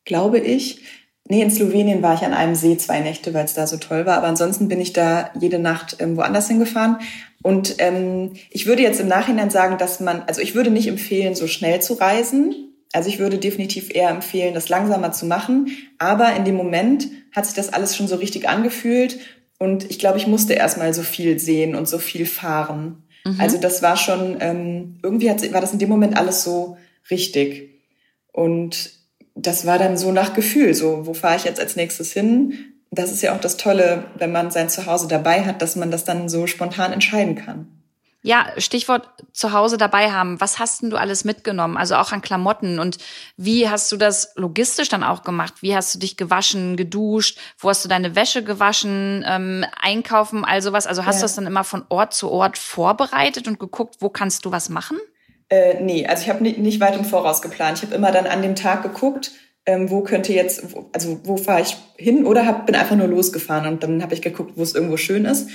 [0.04, 0.82] Glaube ich.
[1.30, 4.08] Nee, in Slowenien war ich an einem See zwei Nächte, weil es da so toll
[4.08, 4.18] war.
[4.18, 6.98] Aber ansonsten bin ich da jede Nacht ähm, woanders hingefahren.
[7.44, 11.36] Und ähm, ich würde jetzt im Nachhinein sagen, dass man, also ich würde nicht empfehlen,
[11.36, 12.74] so schnell zu reisen.
[12.94, 15.70] Also ich würde definitiv eher empfehlen, das langsamer zu machen.
[16.00, 19.20] Aber in dem Moment hat sich das alles schon so richtig angefühlt
[19.62, 23.04] und ich glaube, ich musste erstmal so viel sehen und so viel fahren.
[23.24, 23.40] Mhm.
[23.40, 26.78] Also das war schon, ähm, irgendwie hat, war das in dem Moment alles so
[27.12, 27.70] richtig.
[28.34, 28.90] Und
[29.36, 32.56] das war dann so nach Gefühl, so, wo fahre ich jetzt als nächstes hin?
[32.90, 36.06] Das ist ja auch das Tolle, wenn man sein Zuhause dabei hat, dass man das
[36.06, 37.68] dann so spontan entscheiden kann.
[38.24, 40.40] Ja, Stichwort zu Hause dabei haben.
[40.40, 41.76] Was hast denn du alles mitgenommen?
[41.76, 42.80] Also auch an Klamotten.
[42.80, 43.00] Und
[43.36, 45.56] wie hast du das logistisch dann auch gemacht?
[45.62, 47.40] Wie hast du dich gewaschen, geduscht?
[47.58, 49.26] Wo hast du deine Wäsche gewaschen?
[49.28, 50.86] Ähm, einkaufen, all sowas?
[50.86, 51.22] Also hast ja.
[51.22, 54.70] du das dann immer von Ort zu Ort vorbereitet und geguckt, wo kannst du was
[54.70, 55.00] machen?
[55.50, 57.80] Äh, nee, also ich habe nicht, nicht weit im Voraus geplant.
[57.80, 59.32] Ich habe immer dann an dem Tag geguckt,
[59.66, 63.68] ähm, wo könnte jetzt, also wo fahre ich hin oder hab, bin einfach nur losgefahren
[63.68, 65.50] und dann habe ich geguckt, wo es irgendwo schön ist.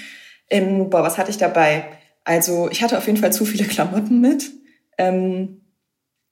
[0.50, 1.84] Ähm, boah, was hatte ich dabei?
[2.26, 4.50] Also ich hatte auf jeden Fall zu viele Klamotten mit.
[4.98, 5.62] Ähm,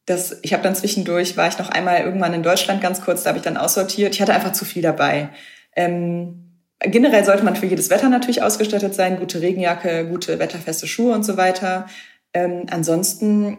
[0.07, 3.28] das, ich habe dann zwischendurch, war ich noch einmal irgendwann in Deutschland ganz kurz, da
[3.28, 4.14] habe ich dann aussortiert.
[4.14, 5.30] Ich hatte einfach zu viel dabei.
[5.76, 11.14] Ähm, generell sollte man für jedes Wetter natürlich ausgestattet sein, gute Regenjacke, gute wetterfeste Schuhe
[11.14, 11.87] und so weiter.
[12.35, 13.57] Ähm, ansonsten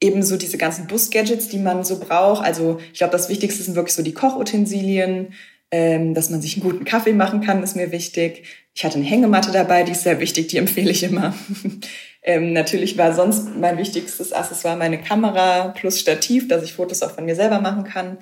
[0.00, 2.44] eben so diese ganzen Bus-Gadgets, die man so braucht.
[2.44, 5.32] Also ich glaube, das Wichtigste sind wirklich so die Kochutensilien,
[5.70, 8.44] ähm, dass man sich einen guten Kaffee machen kann, ist mir wichtig.
[8.74, 11.34] Ich hatte eine Hängematte dabei, die ist sehr wichtig, die empfehle ich immer.
[12.22, 17.12] ähm, natürlich war sonst mein wichtigstes Accessoire meine Kamera plus Stativ, dass ich Fotos auch
[17.12, 18.18] von mir selber machen kann.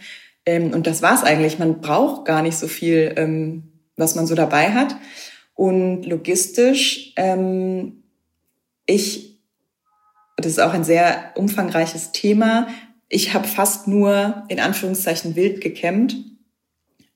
[0.46, 1.58] Ähm, und das war's eigentlich.
[1.58, 4.96] Man braucht gar nicht so viel, ähm, was man so dabei hat.
[5.54, 8.02] Und logistisch, ähm,
[8.86, 9.30] ich
[10.40, 12.68] das ist auch ein sehr umfangreiches Thema.
[13.08, 16.16] Ich habe fast nur in Anführungszeichen wild gecampt.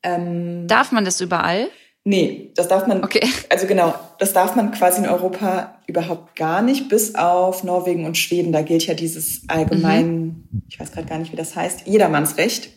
[0.03, 1.69] Ähm, darf man das überall?
[2.07, 3.03] Nee, das darf man.
[3.03, 3.27] Okay.
[3.49, 8.19] Also genau, das darf man quasi in Europa überhaupt gar nicht, bis auf Norwegen und
[8.19, 8.53] Schweden.
[8.53, 10.63] Da gilt ja dieses allgemein, mhm.
[10.69, 12.69] ich weiß gerade gar nicht, wie das heißt, Jedermannsrecht.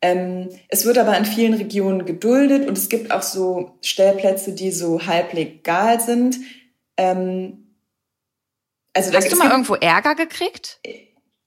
[0.00, 4.70] Ähm, es wird aber in vielen Regionen geduldet und es gibt auch so Stellplätze, die
[4.70, 6.36] so halb legal sind.
[6.96, 7.74] Ähm,
[8.94, 10.80] also Hast du mal irgendwo Ärger gekriegt?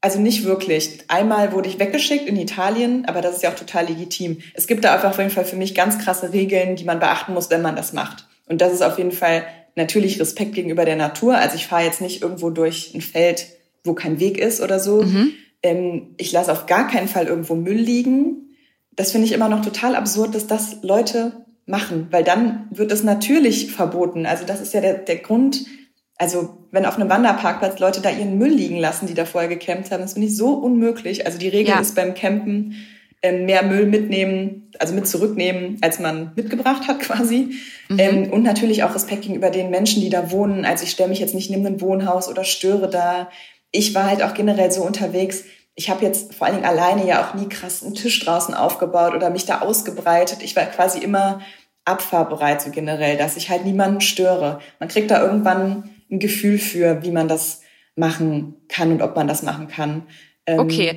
[0.05, 0.99] Also nicht wirklich.
[1.07, 4.37] Einmal wurde ich weggeschickt in Italien, aber das ist ja auch total legitim.
[4.53, 7.33] Es gibt da einfach auf jeden Fall für mich ganz krasse Regeln, die man beachten
[7.33, 8.27] muss, wenn man das macht.
[8.47, 11.35] Und das ist auf jeden Fall natürlich Respekt gegenüber der Natur.
[11.35, 13.47] Also ich fahre jetzt nicht irgendwo durch ein Feld,
[13.83, 15.01] wo kein Weg ist oder so.
[15.01, 15.31] Mhm.
[15.63, 18.55] Ähm, ich lasse auf gar keinen Fall irgendwo Müll liegen.
[18.91, 21.31] Das finde ich immer noch total absurd, dass das Leute
[21.65, 24.27] machen, weil dann wird es natürlich verboten.
[24.27, 25.65] Also das ist ja der, der Grund,
[26.17, 29.91] also wenn auf einem Wanderparkplatz Leute da ihren Müll liegen lassen, die da vorher gecampt
[29.91, 31.25] haben, das finde ich so unmöglich.
[31.25, 31.79] Also die Regel ja.
[31.79, 32.75] ist beim Campen
[33.23, 37.55] ähm, mehr Müll mitnehmen, also mit zurücknehmen, als man mitgebracht hat quasi.
[37.87, 37.99] Mhm.
[37.99, 40.65] Ähm, und natürlich auch Respekt gegenüber den Menschen, die da wohnen.
[40.65, 43.29] Also ich stelle mich jetzt nicht neben ein Wohnhaus oder störe da.
[43.71, 45.45] Ich war halt auch generell so unterwegs.
[45.75, 49.13] Ich habe jetzt vor allen Dingen alleine ja auch nie krass einen Tisch draußen aufgebaut
[49.13, 50.43] oder mich da ausgebreitet.
[50.43, 51.39] Ich war quasi immer
[51.85, 54.59] abfahrbereit so generell, dass ich halt niemanden störe.
[54.79, 57.61] Man kriegt da irgendwann ein Gefühl für, wie man das
[57.95, 60.03] machen kann und ob man das machen kann.
[60.45, 60.95] Ähm, okay.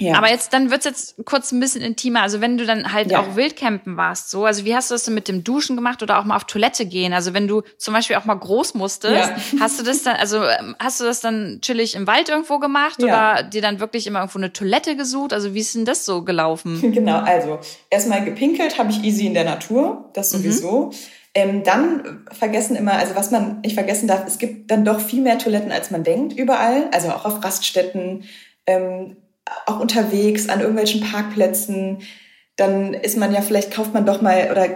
[0.00, 0.16] Ja.
[0.16, 2.22] Aber jetzt, dann wird's jetzt kurz ein bisschen intimer.
[2.22, 3.20] Also wenn du dann halt ja.
[3.20, 6.20] auch Wildcampen warst, so, also wie hast du das denn mit dem Duschen gemacht oder
[6.20, 7.12] auch mal auf Toilette gehen?
[7.12, 9.36] Also wenn du zum Beispiel auch mal groß musstest, ja.
[9.60, 13.02] hast du das dann, also ähm, hast du das dann chillig im Wald irgendwo gemacht
[13.02, 15.32] oder dir dann wirklich immer irgendwo eine Toilette gesucht?
[15.32, 16.78] Also wie ist denn das so gelaufen?
[16.98, 20.38] Genau, also erstmal gepinkelt habe ich easy in der Natur, das mhm.
[20.38, 20.86] sowieso.
[20.86, 20.92] Mhm.
[21.38, 25.22] Ähm, dann vergessen immer, also was man nicht vergessen darf, es gibt dann doch viel
[25.22, 26.88] mehr Toiletten, als man denkt, überall.
[26.90, 28.24] Also auch auf Raststätten,
[28.66, 29.18] ähm,
[29.64, 31.98] auch unterwegs, an irgendwelchen Parkplätzen.
[32.56, 34.66] Dann ist man ja, vielleicht kauft man doch mal oder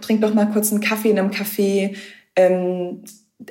[0.00, 1.96] trinkt doch mal kurz einen Kaffee in einem Café.
[2.36, 3.02] Ähm,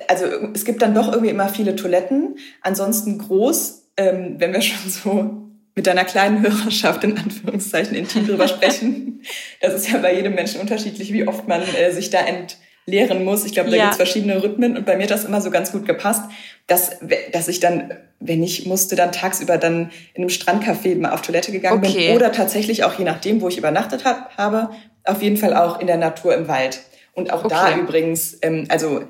[0.07, 2.37] also es gibt dann doch irgendwie immer viele Toiletten.
[2.61, 8.47] Ansonsten groß, ähm, wenn wir schon so mit deiner kleinen Hörerschaft in Anführungszeichen intim drüber
[8.47, 9.21] sprechen.
[9.61, 13.45] Das ist ja bei jedem Menschen unterschiedlich, wie oft man äh, sich da entleeren muss.
[13.45, 13.83] Ich glaube, da ja.
[13.83, 16.23] gibt's verschiedene Rhythmen und bei mir hat das immer so ganz gut gepasst,
[16.67, 16.97] dass,
[17.31, 21.51] dass ich dann, wenn ich musste, dann tagsüber dann in einem Strandcafé mal auf Toilette
[21.51, 22.07] gegangen okay.
[22.07, 24.71] bin oder tatsächlich auch je nachdem, wo ich übernachtet hab, habe,
[25.03, 26.81] auf jeden Fall auch in der Natur im Wald.
[27.13, 27.53] Und auch okay.
[27.53, 29.03] da übrigens, ähm, also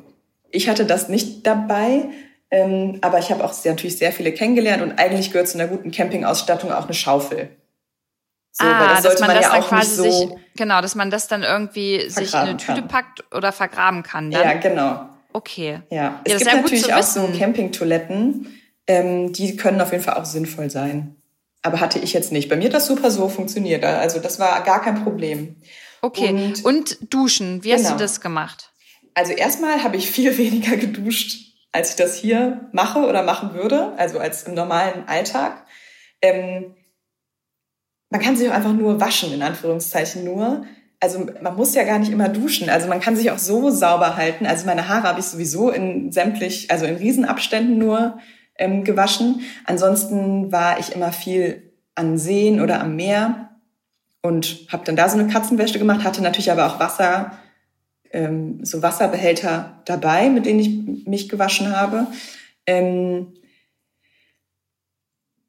[0.51, 2.09] ich hatte das nicht dabei,
[2.51, 5.67] ähm, aber ich habe auch sehr, natürlich sehr viele kennengelernt und eigentlich gehört zu einer
[5.67, 7.49] guten Campingausstattung auch eine Schaufel.
[8.51, 10.95] So, ah, das sollte man, man das ja auch quasi nicht so sich, genau, dass
[10.95, 12.87] man das dann irgendwie sich in eine Tüte kann.
[12.89, 14.29] packt oder vergraben kann.
[14.29, 14.43] Dann.
[14.43, 15.07] Ja, genau.
[15.31, 15.79] Okay.
[15.89, 18.47] Ja, es ja, gibt natürlich auch so Campingtoiletten,
[18.87, 21.15] ähm, die können auf jeden Fall auch sinnvoll sein.
[21.61, 22.49] Aber hatte ich jetzt nicht.
[22.49, 23.85] Bei mir hat das super so funktioniert.
[23.85, 25.55] Also das war gar kein Problem.
[26.01, 26.29] Okay.
[26.29, 27.75] Und, und duschen, wie genau.
[27.75, 27.99] hast du genau.
[27.99, 28.71] das gemacht?
[29.13, 33.93] Also erstmal habe ich viel weniger geduscht als ich das hier mache oder machen würde,
[33.97, 35.65] also als im normalen Alltag.
[36.21, 36.75] Ähm,
[38.09, 40.65] man kann sich auch einfach nur waschen, in Anführungszeichen nur.
[40.99, 42.69] Also man muss ja gar nicht immer duschen.
[42.69, 44.45] Also man kann sich auch so sauber halten.
[44.45, 48.19] Also meine Haare habe ich sowieso in sämtlich, also in Riesenabständen nur
[48.57, 49.41] ähm, gewaschen.
[49.65, 53.49] Ansonsten war ich immer viel an Seen oder am Meer
[54.21, 57.39] und habe dann da so eine Katzenwäsche gemacht, hatte natürlich aber auch Wasser
[58.13, 62.07] ähm, so Wasserbehälter dabei, mit denen ich mich gewaschen habe.
[62.65, 63.33] Ähm,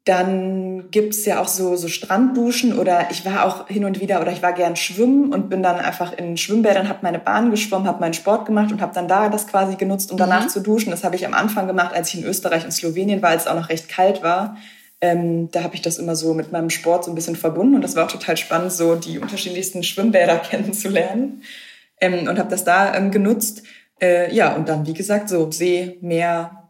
[0.04, 4.32] dann gibt's ja auch so, so Strandduschen oder ich war auch hin und wieder oder
[4.32, 8.00] ich war gern schwimmen und bin dann einfach in Schwimmbädern, habe meine Bahn geschwommen, habe
[8.00, 10.48] meinen Sport gemacht und habe dann da das quasi genutzt, um danach mhm.
[10.48, 10.90] zu duschen.
[10.90, 13.48] Das habe ich am Anfang gemacht, als ich in Österreich und Slowenien war, als es
[13.48, 14.56] auch noch recht kalt war.
[15.00, 17.82] Ähm, da habe ich das immer so mit meinem Sport so ein bisschen verbunden und
[17.82, 21.42] das war auch total spannend, so die unterschiedlichsten Schwimmbäder kennenzulernen
[22.02, 23.62] ähm, und habe das da ähm, genutzt.
[24.00, 26.62] Äh, ja, und dann, wie gesagt, so See, Meer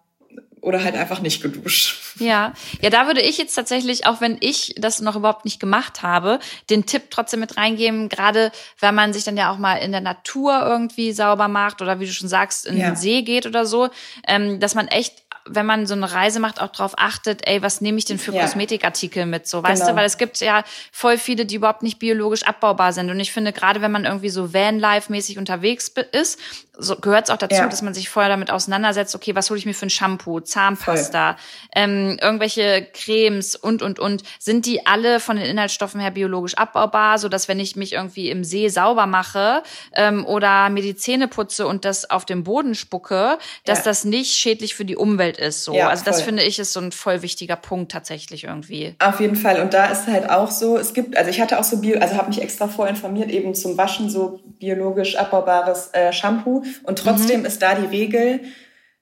[0.60, 1.98] oder halt einfach nicht geduscht.
[2.18, 6.02] Ja, ja, da würde ich jetzt tatsächlich, auch wenn ich das noch überhaupt nicht gemacht
[6.02, 9.92] habe, den Tipp trotzdem mit reingeben, gerade wenn man sich dann ja auch mal in
[9.92, 12.90] der Natur irgendwie sauber macht oder wie du schon sagst, in ja.
[12.90, 13.88] den See geht oder so,
[14.28, 17.80] ähm, dass man echt wenn man so eine Reise macht, auch darauf achtet, ey, was
[17.80, 18.42] nehme ich denn für ja.
[18.42, 19.92] Kosmetikartikel mit, so, weißt genau.
[19.92, 23.32] du, weil es gibt ja voll viele, die überhaupt nicht biologisch abbaubar sind und ich
[23.32, 26.38] finde, gerade wenn man irgendwie so Van-Life-mäßig unterwegs ist,
[26.78, 27.68] so gehört es auch dazu, ja.
[27.68, 31.36] dass man sich vorher damit auseinandersetzt, okay, was hole ich mir für ein Shampoo, Zahnpasta,
[31.74, 34.22] ähm, irgendwelche Cremes und, und, und.
[34.38, 38.30] Sind die alle von den Inhaltsstoffen her biologisch abbaubar, so dass wenn ich mich irgendwie
[38.30, 39.62] im See sauber mache
[39.94, 43.84] ähm, oder mir die Zähne putze und das auf dem Boden spucke, dass ja.
[43.84, 45.64] das nicht schädlich für die Umwelt Umfeld ist.
[45.64, 45.74] So.
[45.74, 46.26] Ja, also das voll.
[46.26, 48.94] finde ich ist so ein voll wichtiger Punkt tatsächlich irgendwie.
[48.98, 49.60] Auf jeden Fall.
[49.60, 52.16] Und da ist halt auch so, es gibt, also ich hatte auch so Bio, also
[52.16, 56.64] habe mich extra vorinformiert, eben zum Waschen so biologisch abbaubares äh, Shampoo.
[56.84, 57.46] Und trotzdem mhm.
[57.46, 58.40] ist da die Regel,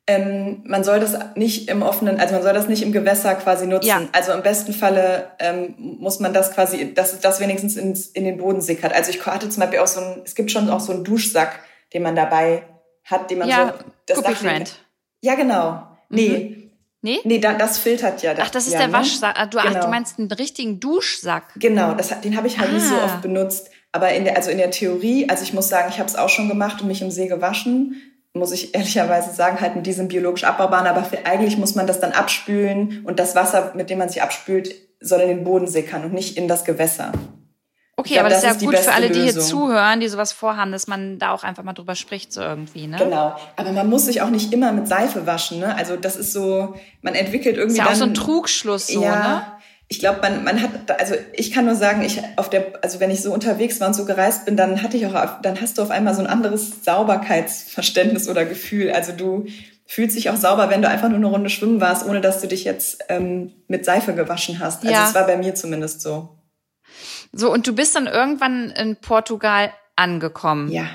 [0.07, 3.67] ähm, man soll das nicht im offenen, also man soll das nicht im Gewässer quasi
[3.67, 3.87] nutzen.
[3.87, 4.01] Ja.
[4.13, 8.39] Also im besten Falle ähm, muss man das quasi, dass das wenigstens ins, in den
[8.39, 8.93] Boden sickert.
[8.93, 11.61] Also ich hatte zum Beispiel auch so ein, es gibt schon auch so einen Duschsack,
[11.93, 12.63] den man dabei
[13.05, 13.75] hat, den man ja,
[14.09, 14.21] so.
[14.23, 14.73] Das Friend.
[15.23, 15.90] Ja, genau.
[16.11, 16.29] Nee.
[16.29, 16.57] Mhm.
[17.03, 17.19] Nee?
[17.25, 18.35] Nee, da, das filtert ja.
[18.35, 18.93] Das, Ach, das ist ja, der ne?
[18.93, 19.51] Waschsack.
[19.51, 19.79] Du, genau.
[19.79, 21.55] ach, du meinst einen richtigen Duschsack.
[21.57, 22.73] Genau, das, den habe ich halt ah.
[22.75, 23.05] nicht so ah.
[23.07, 23.71] oft benutzt.
[23.93, 26.29] Aber in der, also in der Theorie, also ich muss sagen, ich habe es auch
[26.29, 27.97] schon gemacht und mich im See gewaschen
[28.33, 32.01] muss ich ehrlicherweise sagen, halt mit diesem biologisch abbaubaren, aber für, eigentlich muss man das
[32.01, 36.05] dann abspülen und das Wasser, mit dem man sich abspült, soll in den Boden sickern
[36.05, 37.13] und nicht in das Gewässer.
[38.01, 40.33] Okay, glaub, aber das, das ist ja gut für alle, die hier zuhören, die sowas
[40.33, 42.97] vorhaben, dass man da auch einfach mal drüber spricht, so irgendwie, ne?
[42.99, 43.37] Genau.
[43.57, 45.77] Aber man muss sich auch nicht immer mit Seife waschen, ne?
[45.77, 47.79] Also das ist so, man entwickelt irgendwie.
[47.79, 49.43] Ist ja auch so ein Trugschluss, so, ja, ne?
[49.93, 53.11] ich glaube, man, man hat, also ich kann nur sagen, ich auf der, also wenn
[53.11, 55.83] ich so unterwegs war und so gereist bin, dann hatte ich auch, dann hast du
[55.83, 58.93] auf einmal so ein anderes Sauberkeitsverständnis oder Gefühl.
[58.93, 59.47] Also du
[59.87, 62.47] fühlst dich auch sauber, wenn du einfach nur eine Runde schwimmen warst, ohne dass du
[62.47, 64.87] dich jetzt ähm, mit Seife gewaschen hast.
[64.87, 66.40] Also es war bei mir zumindest so.
[67.33, 70.71] So, und du bist dann irgendwann in Portugal angekommen.
[70.71, 70.87] Ja.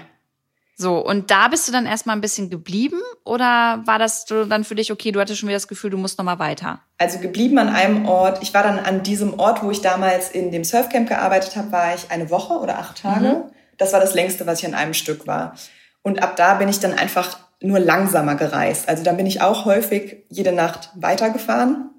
[0.78, 4.76] So, und da bist du dann erstmal ein bisschen geblieben oder war das dann für
[4.76, 6.82] dich okay, du hattest schon wieder das Gefühl, du musst nochmal weiter?
[6.98, 8.44] Also geblieben an einem Ort.
[8.44, 11.96] Ich war dann an diesem Ort, wo ich damals in dem Surfcamp gearbeitet habe, war
[11.96, 13.26] ich eine Woche oder acht Tage.
[13.26, 13.44] Mhm.
[13.78, 15.56] Das war das längste, was ich an einem Stück war.
[16.02, 18.90] Und ab da bin ich dann einfach nur langsamer gereist.
[18.90, 21.90] Also da bin ich auch häufig jede Nacht weitergefahren,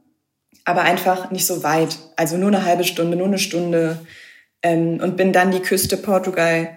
[0.67, 1.99] aber einfach nicht so weit.
[2.17, 4.07] Also nur eine halbe Stunde, nur eine Stunde.
[4.67, 6.71] Ähm, und bin dann die Küste Portugal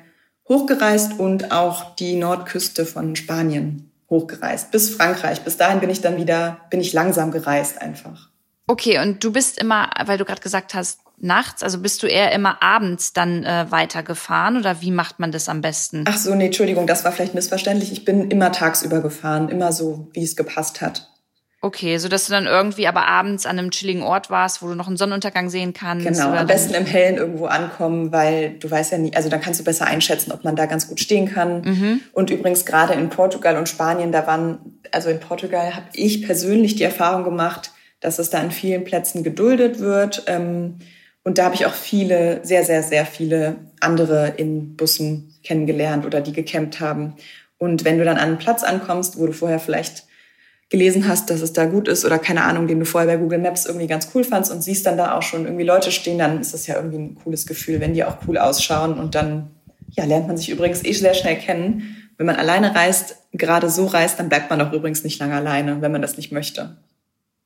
[0.47, 5.41] hochgereist und auch die Nordküste von Spanien hochgereist, bis Frankreich.
[5.41, 8.29] Bis dahin bin ich dann wieder, bin ich langsam gereist einfach.
[8.67, 12.31] Okay, und du bist immer, weil du gerade gesagt hast, nachts, also bist du eher
[12.31, 16.05] immer abends dann äh, weitergefahren oder wie macht man das am besten?
[16.07, 17.91] Ach so, nee, Entschuldigung, das war vielleicht missverständlich.
[17.91, 21.08] Ich bin immer tagsüber gefahren, immer so, wie es gepasst hat.
[21.61, 24.75] Okay, so dass du dann irgendwie aber abends an einem chilligen Ort warst, wo du
[24.75, 26.07] noch einen Sonnenuntergang sehen kannst.
[26.07, 29.59] Genau, am besten im Hellen irgendwo ankommen, weil du weißt ja nie, also dann kannst
[29.59, 31.61] du besser einschätzen, ob man da ganz gut stehen kann.
[31.61, 32.01] Mhm.
[32.13, 36.75] Und übrigens gerade in Portugal und Spanien, da waren, also in Portugal habe ich persönlich
[36.75, 40.23] die Erfahrung gemacht, dass es da an vielen Plätzen geduldet wird.
[40.27, 40.77] Ähm,
[41.23, 46.21] und da habe ich auch viele, sehr, sehr, sehr viele andere in Bussen kennengelernt oder
[46.21, 47.15] die gecampt haben.
[47.57, 50.05] Und wenn du dann an einen Platz ankommst, wo du vorher vielleicht
[50.69, 53.39] gelesen hast, dass es da gut ist oder keine Ahnung, den du vorher bei Google
[53.39, 56.39] Maps irgendwie ganz cool fandst und siehst dann da auch schon irgendwie Leute stehen, dann
[56.39, 59.49] ist das ja irgendwie ein cooles Gefühl, wenn die auch cool ausschauen und dann
[59.91, 62.11] ja, lernt man sich übrigens eh sehr schnell kennen.
[62.17, 65.81] Wenn man alleine reist, gerade so reist, dann bleibt man auch übrigens nicht lange alleine,
[65.81, 66.77] wenn man das nicht möchte.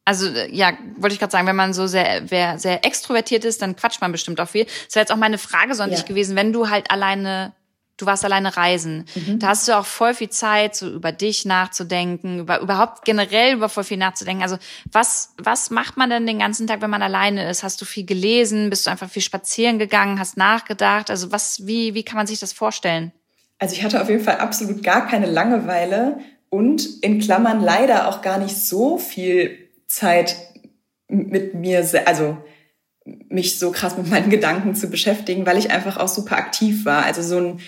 [0.05, 3.77] Also ja, wollte ich gerade sagen, wenn man so sehr, wer, sehr extrovertiert ist, dann
[3.77, 4.65] quatscht man bestimmt auch viel.
[4.65, 6.05] Das wäre jetzt auch meine Frage sonst ja.
[6.05, 7.53] gewesen, wenn du halt alleine
[7.97, 9.05] du warst alleine reisen.
[9.15, 9.39] Mhm.
[9.39, 13.69] Da hast du auch voll viel Zeit, so über dich nachzudenken, über überhaupt generell über
[13.69, 14.43] voll viel nachzudenken.
[14.43, 14.57] Also
[14.91, 17.63] was, was macht man denn den ganzen Tag, wenn man alleine ist?
[17.63, 18.69] Hast du viel gelesen?
[18.69, 20.19] Bist du einfach viel spazieren gegangen?
[20.19, 21.09] Hast nachgedacht?
[21.09, 23.11] Also was, wie, wie kann man sich das vorstellen?
[23.59, 28.21] Also ich hatte auf jeden Fall absolut gar keine Langeweile und in Klammern leider auch
[28.21, 30.35] gar nicht so viel Zeit
[31.07, 32.37] mit mir, also
[33.05, 37.03] mich so krass mit meinen Gedanken zu beschäftigen, weil ich einfach auch super aktiv war.
[37.05, 37.59] Also so ein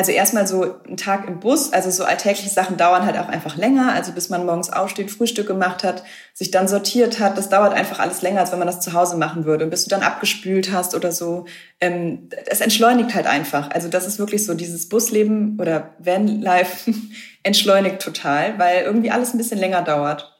[0.00, 3.58] also erstmal so ein Tag im Bus, also so alltägliche Sachen dauern halt auch einfach
[3.58, 7.74] länger, also bis man morgens aufsteht, Frühstück gemacht hat, sich dann sortiert hat, das dauert
[7.74, 9.64] einfach alles länger, als wenn man das zu Hause machen würde.
[9.64, 11.44] Und bis du dann abgespült hast oder so,
[11.82, 13.70] ähm, es entschleunigt halt einfach.
[13.72, 16.94] Also das ist wirklich so, dieses Busleben oder Vanlife
[17.42, 20.34] entschleunigt total, weil irgendwie alles ein bisschen länger dauert.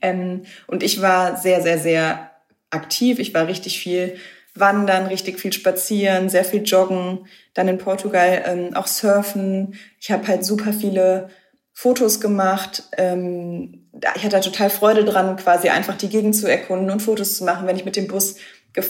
[0.00, 2.30] Ähm, und ich war sehr, sehr, sehr
[2.70, 3.18] aktiv.
[3.18, 4.16] Ich war richtig viel
[4.60, 9.74] wandern, richtig viel spazieren, sehr viel joggen, dann in Portugal ähm, auch surfen.
[10.00, 11.28] Ich habe halt super viele
[11.72, 12.84] Fotos gemacht.
[12.96, 17.44] Ähm, ich hatte total Freude dran, quasi einfach die Gegend zu erkunden und Fotos zu
[17.44, 17.66] machen.
[17.66, 18.36] Wenn ich mit dem Bus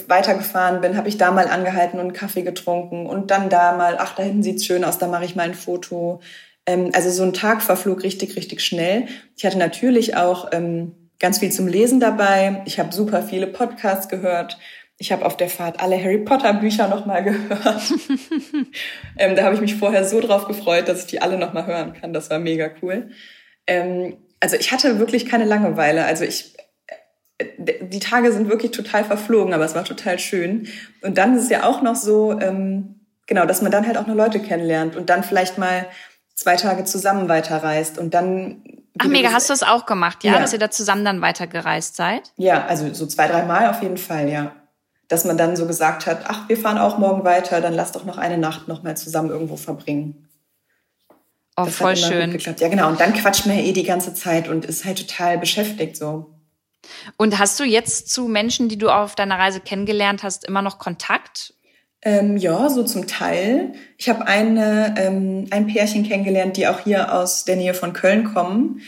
[0.07, 4.15] weitergefahren bin, habe ich da mal angehalten und Kaffee getrunken und dann da mal, ach,
[4.15, 6.21] da hinten sieht's schön aus, da mache ich mal ein Foto.
[6.65, 9.07] Ähm, also so ein Tag verflog richtig, richtig schnell.
[9.35, 12.61] Ich hatte natürlich auch ähm, ganz viel zum Lesen dabei.
[12.65, 14.57] Ich habe super viele Podcasts gehört
[15.01, 17.81] ich habe auf der Fahrt alle Harry Potter Bücher nochmal gehört.
[19.17, 21.93] ähm, da habe ich mich vorher so drauf gefreut, dass ich die alle nochmal hören
[21.93, 22.11] kann.
[22.11, 23.09] Das war mega cool.
[23.65, 26.03] Ähm, also ich hatte wirklich keine Langeweile.
[26.03, 26.53] Also ich,
[27.37, 27.45] äh,
[27.81, 30.67] die Tage sind wirklich total verflogen, aber es war total schön.
[31.01, 34.05] Und dann ist es ja auch noch so, ähm, genau, dass man dann halt auch
[34.05, 35.87] noch Leute kennenlernt und dann vielleicht mal
[36.35, 38.63] zwei Tage zusammen weiterreist und dann
[39.01, 40.33] Ach mega, hast du es auch gemacht, ja?
[40.33, 40.39] ja?
[40.39, 42.33] Dass ihr da zusammen dann weitergereist seid?
[42.35, 44.51] Ja, also so zwei, drei Mal auf jeden Fall, ja.
[45.09, 48.05] Dass man dann so gesagt hat, ach, wir fahren auch morgen weiter, dann lass doch
[48.05, 50.29] noch eine Nacht noch mal zusammen irgendwo verbringen.
[51.57, 52.37] Oh, das voll schön.
[52.39, 52.87] Ja, genau.
[52.87, 56.39] Und dann quatscht man ja eh die ganze Zeit und ist halt total beschäftigt so.
[57.17, 60.79] Und hast du jetzt zu Menschen, die du auf deiner Reise kennengelernt hast, immer noch
[60.79, 61.53] Kontakt?
[62.01, 63.73] Ähm, ja, so zum Teil.
[63.97, 68.33] Ich habe eine, ähm, ein Pärchen kennengelernt, die auch hier aus der Nähe von Köln
[68.33, 68.81] kommen.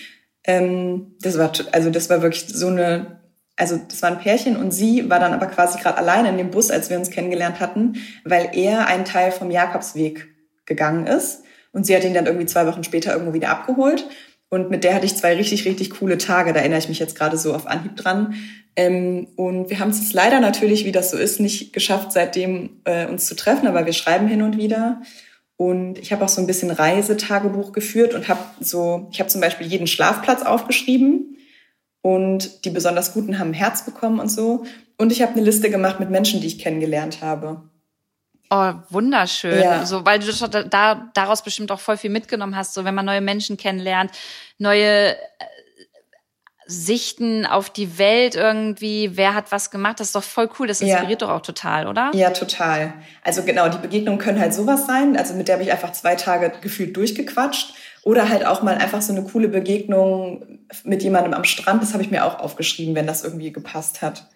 [0.45, 3.20] Ähm, das war also das war wirklich so eine,
[3.55, 6.51] also das war ein Pärchen und sie war dann aber quasi gerade alleine in dem
[6.51, 10.27] Bus, als wir uns kennengelernt hatten, weil er einen Teil vom Jakobsweg
[10.65, 14.07] gegangen ist und sie hat ihn dann irgendwie zwei Wochen später irgendwo wieder abgeholt.
[14.49, 16.51] Und mit der hatte ich zwei richtig, richtig coole Tage.
[16.51, 18.35] Da erinnere ich mich jetzt gerade so auf Anhieb dran.
[18.75, 23.05] Ähm, und wir haben es leider natürlich, wie das so ist, nicht geschafft, seitdem äh,
[23.05, 25.01] uns zu treffen, aber wir schreiben hin und wieder.
[25.55, 29.39] Und ich habe auch so ein bisschen Reisetagebuch geführt und habe so, ich habe zum
[29.39, 31.37] Beispiel jeden Schlafplatz aufgeschrieben
[32.01, 34.65] und die besonders guten haben ein Herz bekommen und so.
[34.97, 37.63] Und ich habe eine Liste gemacht mit Menschen, die ich kennengelernt habe.
[38.53, 39.61] Oh, wunderschön.
[39.61, 39.85] Ja.
[39.85, 40.31] So, weil du
[40.69, 44.11] da, daraus bestimmt auch voll viel mitgenommen hast, so wenn man neue Menschen kennenlernt,
[44.57, 45.15] neue äh,
[46.67, 50.81] Sichten auf die Welt irgendwie, wer hat was gemacht, das ist doch voll cool, das
[50.81, 51.27] inspiriert ja.
[51.27, 52.11] doch auch total, oder?
[52.13, 52.93] Ja, total.
[53.23, 56.15] Also genau, die Begegnungen können halt sowas sein, also mit der habe ich einfach zwei
[56.15, 57.73] Tage gefühlt durchgequatscht
[58.03, 62.03] oder halt auch mal einfach so eine coole Begegnung mit jemandem am Strand, das habe
[62.03, 64.27] ich mir auch aufgeschrieben, wenn das irgendwie gepasst hat.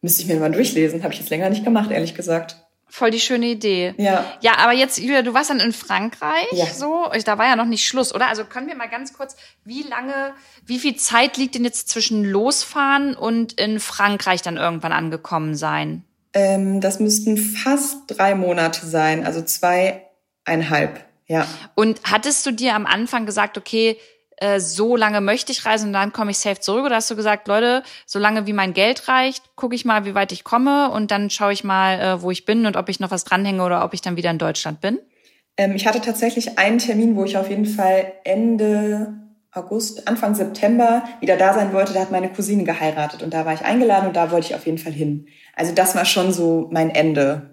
[0.00, 2.56] Müsste ich mir mal durchlesen, habe ich jetzt länger nicht gemacht, ehrlich gesagt.
[2.92, 3.94] Voll die schöne Idee.
[3.98, 4.24] Ja.
[4.40, 6.66] Ja, aber jetzt, Julia, du warst dann in Frankreich, ja.
[6.66, 7.06] so.
[7.24, 8.26] Da war ja noch nicht Schluss, oder?
[8.26, 10.34] Also können wir mal ganz kurz, wie lange,
[10.66, 16.02] wie viel Zeit liegt denn jetzt zwischen losfahren und in Frankreich dann irgendwann angekommen sein?
[16.32, 21.46] Ähm, das müssten fast drei Monate sein, also zweieinhalb, ja.
[21.76, 23.96] Und hattest du dir am Anfang gesagt, okay,
[24.38, 26.84] äh, so lange möchte ich reisen und dann komme ich safe zurück?
[26.84, 30.32] Oder hast du gesagt, Leute, solange wie mein Geld reicht, gucke ich mal, wie weit
[30.32, 33.12] ich komme und dann schaue ich mal, äh, wo ich bin und ob ich noch
[33.12, 34.98] was dranhänge oder ob ich dann wieder in Deutschland bin?
[35.56, 39.14] Ähm, ich hatte tatsächlich einen Termin, wo ich auf jeden Fall Ende
[39.52, 41.92] August, Anfang September wieder da sein wollte.
[41.92, 44.66] Da hat meine Cousine geheiratet und da war ich eingeladen und da wollte ich auf
[44.66, 45.28] jeden Fall hin.
[45.54, 47.49] Also das war schon so mein Ende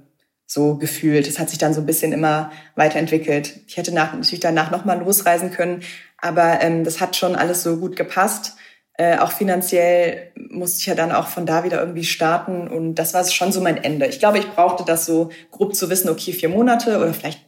[0.47, 1.27] so gefühlt.
[1.27, 3.59] Es hat sich dann so ein bisschen immer weiterentwickelt.
[3.67, 5.83] Ich hätte nach, natürlich danach nochmal losreisen können,
[6.17, 8.55] aber ähm, das hat schon alles so gut gepasst.
[8.93, 13.13] Äh, auch finanziell musste ich ja dann auch von da wieder irgendwie starten und das
[13.13, 14.07] war schon so mein Ende.
[14.07, 17.41] Ich glaube, ich brauchte das so grob zu wissen, okay, vier Monate oder vielleicht,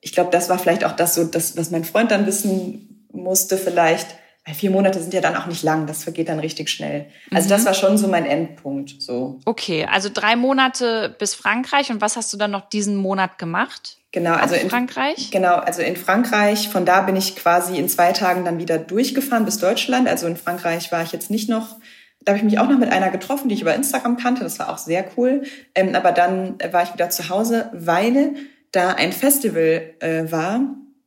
[0.00, 3.58] ich glaube, das war vielleicht auch das so, das, was mein Freund dann wissen musste
[3.58, 4.06] vielleicht,
[4.44, 7.06] weil vier Monate sind ja dann auch nicht lang, das vergeht dann richtig schnell.
[7.30, 7.50] Also mhm.
[7.50, 9.00] das war schon so mein Endpunkt.
[9.00, 9.40] So.
[9.46, 13.98] Okay, also drei Monate bis Frankreich und was hast du dann noch diesen Monat gemacht?
[14.12, 15.30] Genau, also in Frankreich.
[15.32, 16.68] Genau, also in Frankreich.
[16.68, 20.06] Von da bin ich quasi in zwei Tagen dann wieder durchgefahren bis Deutschland.
[20.08, 21.78] Also in Frankreich war ich jetzt nicht noch.
[22.20, 24.44] Da habe ich mich auch noch mit einer getroffen, die ich über Instagram kannte.
[24.44, 25.42] Das war auch sehr cool.
[25.74, 28.34] Ähm, aber dann war ich wieder zu Hause, weil
[28.70, 30.60] da ein Festival äh, war,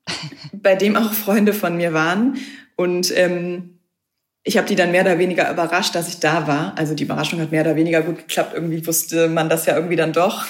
[0.51, 2.37] bei dem auch Freunde von mir waren.
[2.77, 3.79] Und ähm,
[4.43, 6.73] ich habe die dann mehr oder weniger überrascht, dass ich da war.
[6.77, 8.53] Also die Überraschung hat mehr oder weniger gut geklappt.
[8.53, 10.45] Irgendwie wusste man das ja irgendwie dann doch.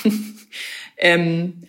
[0.97, 1.63] ähm,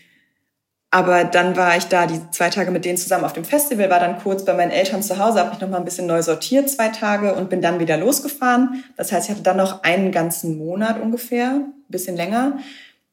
[0.91, 4.01] aber dann war ich da die zwei Tage mit denen zusammen auf dem Festival, war
[4.01, 6.71] dann kurz bei meinen Eltern zu Hause, habe mich noch mal ein bisschen neu sortiert,
[6.71, 8.85] zwei Tage und bin dann wieder losgefahren.
[8.97, 12.59] Das heißt, ich hatte dann noch einen ganzen Monat ungefähr, ein bisschen länger,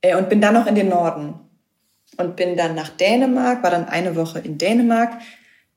[0.02, 1.34] äh, und bin dann noch in den Norden
[2.18, 5.20] und bin dann nach Dänemark, war dann eine Woche in Dänemark,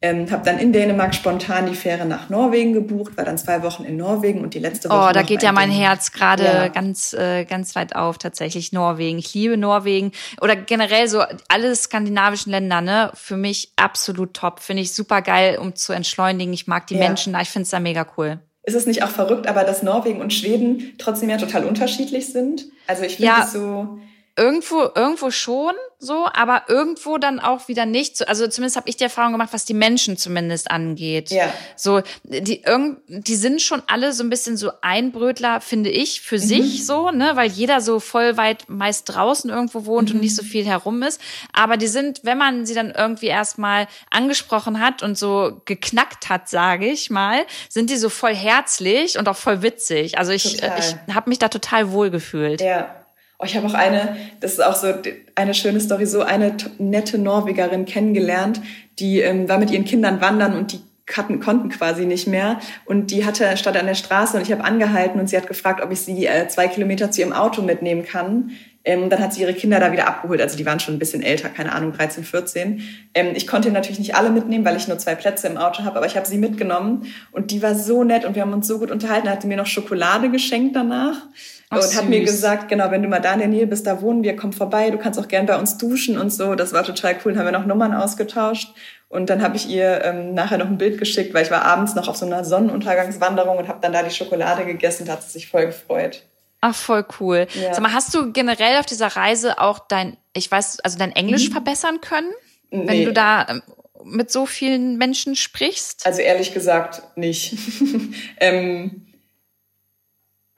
[0.01, 3.82] ähm, habe dann in Dänemark spontan die Fähre nach Norwegen gebucht, war dann zwei Wochen
[3.82, 5.09] in Norwegen und die letzte Woche.
[5.11, 6.68] Oh, da geht ja mein Herz gerade ja.
[6.68, 9.18] ganz, äh, ganz weit auf, tatsächlich Norwegen.
[9.18, 13.11] Ich liebe Norwegen oder generell so alle skandinavischen Länder, ne?
[13.14, 14.61] Für mich absolut top.
[14.61, 16.53] Finde ich super geil, um zu entschleunigen.
[16.53, 17.01] Ich mag die ja.
[17.01, 18.38] Menschen da, ich finde es da mega cool.
[18.62, 22.66] Ist es nicht auch verrückt, aber dass Norwegen und Schweden trotzdem ja total unterschiedlich sind?
[22.86, 23.99] Also ich finde es so
[24.39, 28.16] irgendwo, irgendwo schon so, aber irgendwo dann auch wieder nicht.
[28.16, 31.30] So, also zumindest habe ich die Erfahrung gemacht, was die Menschen zumindest angeht.
[31.30, 31.53] Ja.
[31.74, 36.36] So, die, irgend, die sind schon alle so ein bisschen so Einbrötler, finde ich, für
[36.36, 36.43] mhm.
[36.43, 40.16] sich so, ne, weil jeder so voll weit meist draußen irgendwo wohnt mhm.
[40.16, 41.20] und nicht so viel herum ist.
[41.53, 46.49] Aber die sind, wenn man sie dann irgendwie erstmal angesprochen hat und so geknackt hat,
[46.49, 50.16] sage ich mal, sind die so voll herzlich und auch voll witzig.
[50.16, 50.78] Also ich, total.
[50.78, 52.61] ich habe mich da total wohl gefühlt.
[52.61, 52.97] Ja.
[53.39, 54.93] Oh, ich habe auch eine, das ist auch so
[55.36, 58.61] eine schöne Story, so eine nette Norwegerin kennengelernt,
[58.99, 60.80] die ähm, war mit ihren Kindern wandern und die
[61.16, 62.59] hatten, konnten quasi nicht mehr.
[62.84, 65.80] Und die hatte statt an der Straße und ich habe angehalten und sie hat gefragt,
[65.82, 68.51] ob ich sie äh, zwei Kilometer zu ihrem Auto mitnehmen kann.
[68.84, 70.41] Ähm, dann hat sie ihre Kinder da wieder abgeholt.
[70.41, 72.82] Also die waren schon ein bisschen älter, keine Ahnung, 13, 14.
[73.14, 75.97] Ähm, ich konnte natürlich nicht alle mitnehmen, weil ich nur zwei Plätze im Auto habe,
[75.97, 78.78] aber ich habe sie mitgenommen und die war so nett und wir haben uns so
[78.78, 79.26] gut unterhalten.
[79.26, 81.22] Da hat sie mir noch Schokolade geschenkt danach.
[81.71, 81.97] Ach, und süß.
[81.97, 84.37] hat mir gesagt, genau, wenn du mal da in der Nähe bist, da wohnen wir,
[84.37, 86.55] komm vorbei, du kannst auch gern bei uns duschen und so.
[86.55, 87.33] Das war total cool.
[87.33, 88.75] Dann haben wir noch Nummern ausgetauscht.
[89.09, 91.95] Und dann habe ich ihr ähm, nachher noch ein Bild geschickt, weil ich war abends
[91.95, 95.07] noch auf so einer Sonnenuntergangswanderung und habe dann da die Schokolade gegessen.
[95.07, 96.23] Da hat sie sich voll gefreut.
[96.61, 97.47] Ach, voll cool.
[97.55, 97.73] Ja.
[97.73, 101.49] Sag mal, hast du generell auf dieser Reise auch dein, ich weiß, also dein Englisch
[101.49, 101.53] mhm.
[101.53, 102.31] verbessern können?
[102.71, 102.89] Nee.
[102.89, 103.62] Wenn du da ähm,
[104.05, 106.07] mit so vielen Menschen sprichst?
[106.07, 107.57] Also ehrlich gesagt nicht.
[108.41, 109.07] ähm,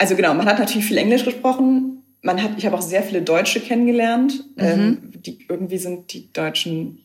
[0.01, 2.03] also genau, man hat natürlich viel Englisch gesprochen.
[2.23, 4.45] Man hat, ich habe auch sehr viele Deutsche kennengelernt.
[4.57, 4.65] Mhm.
[4.65, 7.05] Ähm, die, irgendwie sind die Deutschen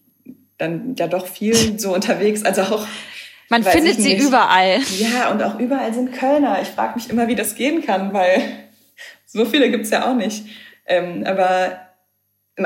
[0.58, 2.46] dann ja doch viel so unterwegs.
[2.46, 2.88] Also auch
[3.50, 4.80] man findet sie überall.
[4.98, 6.62] Ja, und auch überall sind Kölner.
[6.62, 8.42] Ich frage mich immer, wie das gehen kann, weil
[9.26, 10.46] so viele gibt's ja auch nicht.
[10.86, 11.78] Ähm, aber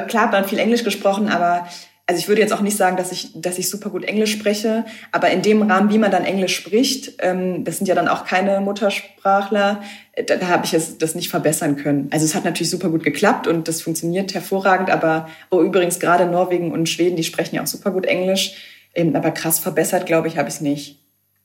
[0.07, 1.67] klar hat man viel Englisch gesprochen, aber
[2.09, 4.83] also ich würde jetzt auch nicht sagen, dass ich, dass ich super gut Englisch spreche,
[5.11, 8.25] aber in dem Rahmen, wie man dann Englisch spricht, ähm, das sind ja dann auch
[8.25, 9.83] keine Muttersprachler,
[10.25, 12.07] da, da habe ich es, das nicht verbessern können.
[12.11, 16.25] Also es hat natürlich super gut geklappt und das funktioniert hervorragend, aber oh, übrigens gerade
[16.25, 18.55] Norwegen und Schweden, die sprechen ja auch super gut Englisch,
[18.95, 21.03] ähm, aber krass verbessert, glaube ich, habe ich es nicht.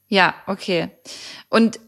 [0.09, 0.89] Ja, okay.
[1.51, 1.81] Und äh,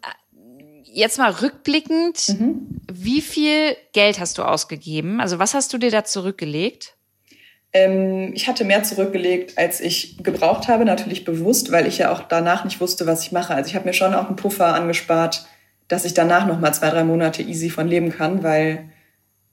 [0.85, 2.83] jetzt mal rückblickend, mhm.
[2.93, 5.18] wie viel Geld hast du ausgegeben?
[5.18, 6.95] Also was hast du dir da zurückgelegt?
[7.77, 12.22] Ähm, ich hatte mehr zurückgelegt, als ich gebraucht habe, natürlich bewusst, weil ich ja auch
[12.22, 13.55] danach nicht wusste, was ich mache.
[13.55, 15.47] Also ich habe mir schon auch einen Puffer angespart,
[15.87, 18.89] dass ich danach noch mal zwei, drei Monate easy von leben kann, weil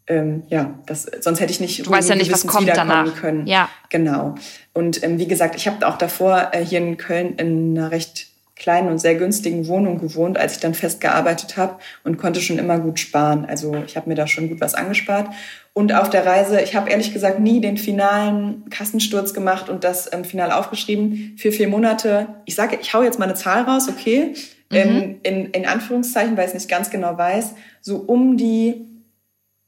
[0.08, 3.14] ähm, ja, das, sonst hätte ich nicht du weißt ja nicht, was kommt danach.
[3.16, 3.46] können.
[3.46, 4.36] Ja, genau.
[4.74, 8.28] Und ähm, wie gesagt, ich habe auch davor äh, hier in Köln in einer recht
[8.64, 12.58] kleinen und sehr günstigen Wohnung gewohnt, als ich dann fest gearbeitet habe und konnte schon
[12.58, 13.46] immer gut sparen.
[13.46, 15.28] Also ich habe mir da schon gut was angespart.
[15.74, 20.10] Und auf der Reise, ich habe ehrlich gesagt nie den finalen Kassensturz gemacht und das
[20.14, 21.36] ähm, final aufgeschrieben.
[21.38, 24.34] Für vier Monate, ich sage, ich hau jetzt mal eine Zahl raus, okay,
[24.72, 24.78] mhm.
[24.78, 28.86] ähm, in, in Anführungszeichen, weil ich es nicht ganz genau weiß, so um die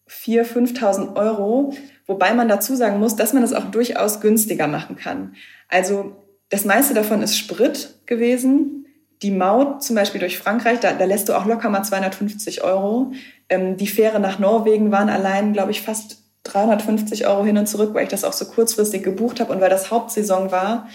[0.09, 1.73] 4.000, 5.000 Euro,
[2.07, 5.35] wobei man dazu sagen muss, dass man das auch durchaus günstiger machen kann.
[5.67, 6.15] Also
[6.47, 8.84] das meiste davon ist Sprit gewesen.
[9.21, 13.11] Die Maut zum Beispiel durch Frankreich, da, da lässt du auch locker mal 250 Euro.
[13.49, 17.93] Ähm, die Fähre nach Norwegen waren allein, glaube ich, fast 350 Euro hin und zurück,
[17.93, 20.87] weil ich das auch so kurzfristig gebucht habe und weil das Hauptsaison war.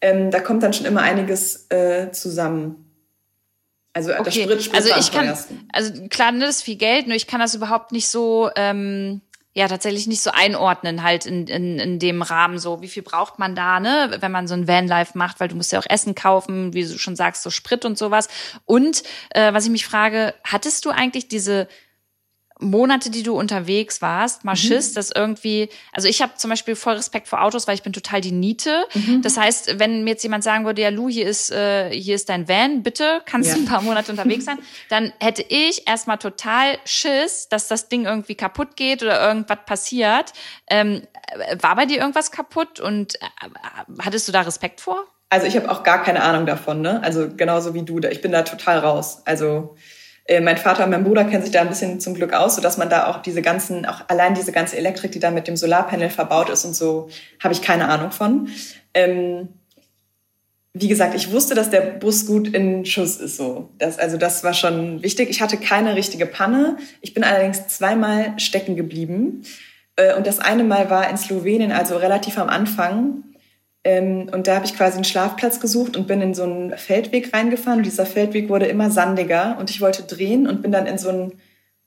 [0.00, 2.84] Ähm, da kommt dann schon immer einiges äh, zusammen.
[3.94, 4.22] Also okay.
[4.24, 5.36] das Sprit, Sprit also ich kann,
[5.72, 9.22] also klar, ne, das ist viel Geld, nur ich kann das überhaupt nicht so ähm,
[9.58, 13.40] ja tatsächlich nicht so einordnen halt in, in, in dem Rahmen so, wie viel braucht
[13.40, 16.14] man da, ne, wenn man so ein Vanlife macht, weil du musst ja auch Essen
[16.14, 18.28] kaufen, wie du schon sagst, so Sprit und sowas.
[18.66, 21.66] Und äh, was ich mich frage, hattest du eigentlich diese
[22.60, 24.56] Monate, die du unterwegs warst, mal mhm.
[24.56, 27.92] Schiss, dass irgendwie, also ich habe zum Beispiel voll Respekt vor Autos, weil ich bin
[27.92, 28.84] total die Niete.
[28.94, 29.22] Mhm.
[29.22, 32.28] Das heißt, wenn mir jetzt jemand sagen würde, ja Lu, hier ist, äh, hier ist
[32.28, 33.54] dein Van, bitte, kannst ja.
[33.54, 38.06] du ein paar Monate unterwegs sein, dann hätte ich erstmal total Schiss, dass das Ding
[38.06, 40.32] irgendwie kaputt geht oder irgendwas passiert.
[40.68, 41.02] Ähm,
[41.60, 43.26] war bei dir irgendwas kaputt und äh,
[44.00, 45.04] hattest du da Respekt vor?
[45.30, 47.02] Also ich habe auch gar keine Ahnung davon, ne?
[47.02, 49.22] Also genauso wie du, ich bin da total raus.
[49.26, 49.76] Also
[50.40, 52.90] mein Vater und mein Bruder kennen sich da ein bisschen zum Glück aus, sodass man
[52.90, 56.50] da auch diese ganzen, auch allein diese ganze Elektrik, die da mit dem Solarpanel verbaut
[56.50, 57.08] ist und so,
[57.42, 58.48] habe ich keine Ahnung von.
[58.92, 59.48] Ähm,
[60.74, 63.70] wie gesagt, ich wusste, dass der Bus gut in Schuss ist so.
[63.78, 65.30] Das, also das war schon wichtig.
[65.30, 66.76] Ich hatte keine richtige Panne.
[67.00, 69.42] Ich bin allerdings zweimal stecken geblieben.
[69.96, 73.24] Äh, und das eine Mal war in Slowenien, also relativ am Anfang.
[73.84, 77.32] Ähm, und da habe ich quasi einen Schlafplatz gesucht und bin in so einen Feldweg
[77.32, 77.78] reingefahren.
[77.78, 81.10] Und dieser Feldweg wurde immer sandiger und ich wollte drehen und bin dann in so,
[81.10, 81.32] ein,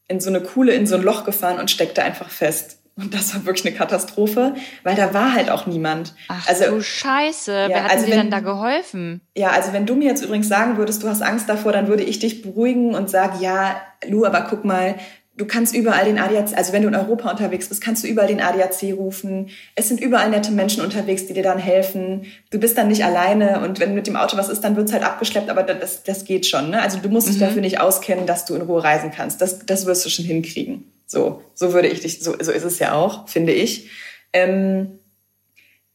[0.08, 2.82] in so eine Kuhle, in so ein Loch gefahren und steckte einfach fest.
[2.98, 6.14] Und das war wirklich eine Katastrophe, weil da war halt auch niemand.
[6.28, 9.22] Ach also, du Scheiße, ja, wer hat also dir denn da geholfen?
[9.36, 12.04] Ja, also wenn du mir jetzt übrigens sagen würdest, du hast Angst davor, dann würde
[12.04, 14.96] ich dich beruhigen und sagen, ja, Lu, aber guck mal,
[15.42, 18.28] Du kannst überall den ADAC, also wenn du in Europa unterwegs bist, kannst du überall
[18.28, 19.50] den ADAC rufen.
[19.74, 22.28] Es sind überall nette Menschen unterwegs, die dir dann helfen.
[22.52, 25.02] Du bist dann nicht alleine und wenn mit dem Auto was ist, dann wird's halt
[25.02, 26.70] abgeschleppt, aber das, das geht schon.
[26.70, 26.80] Ne?
[26.80, 27.32] Also du musst mhm.
[27.32, 29.42] dich dafür nicht auskennen, dass du in Ruhe reisen kannst.
[29.42, 30.92] Das, das wirst du schon hinkriegen.
[31.08, 33.90] So, so würde ich dich, so, so ist es ja auch, finde ich.
[34.34, 35.00] Ähm,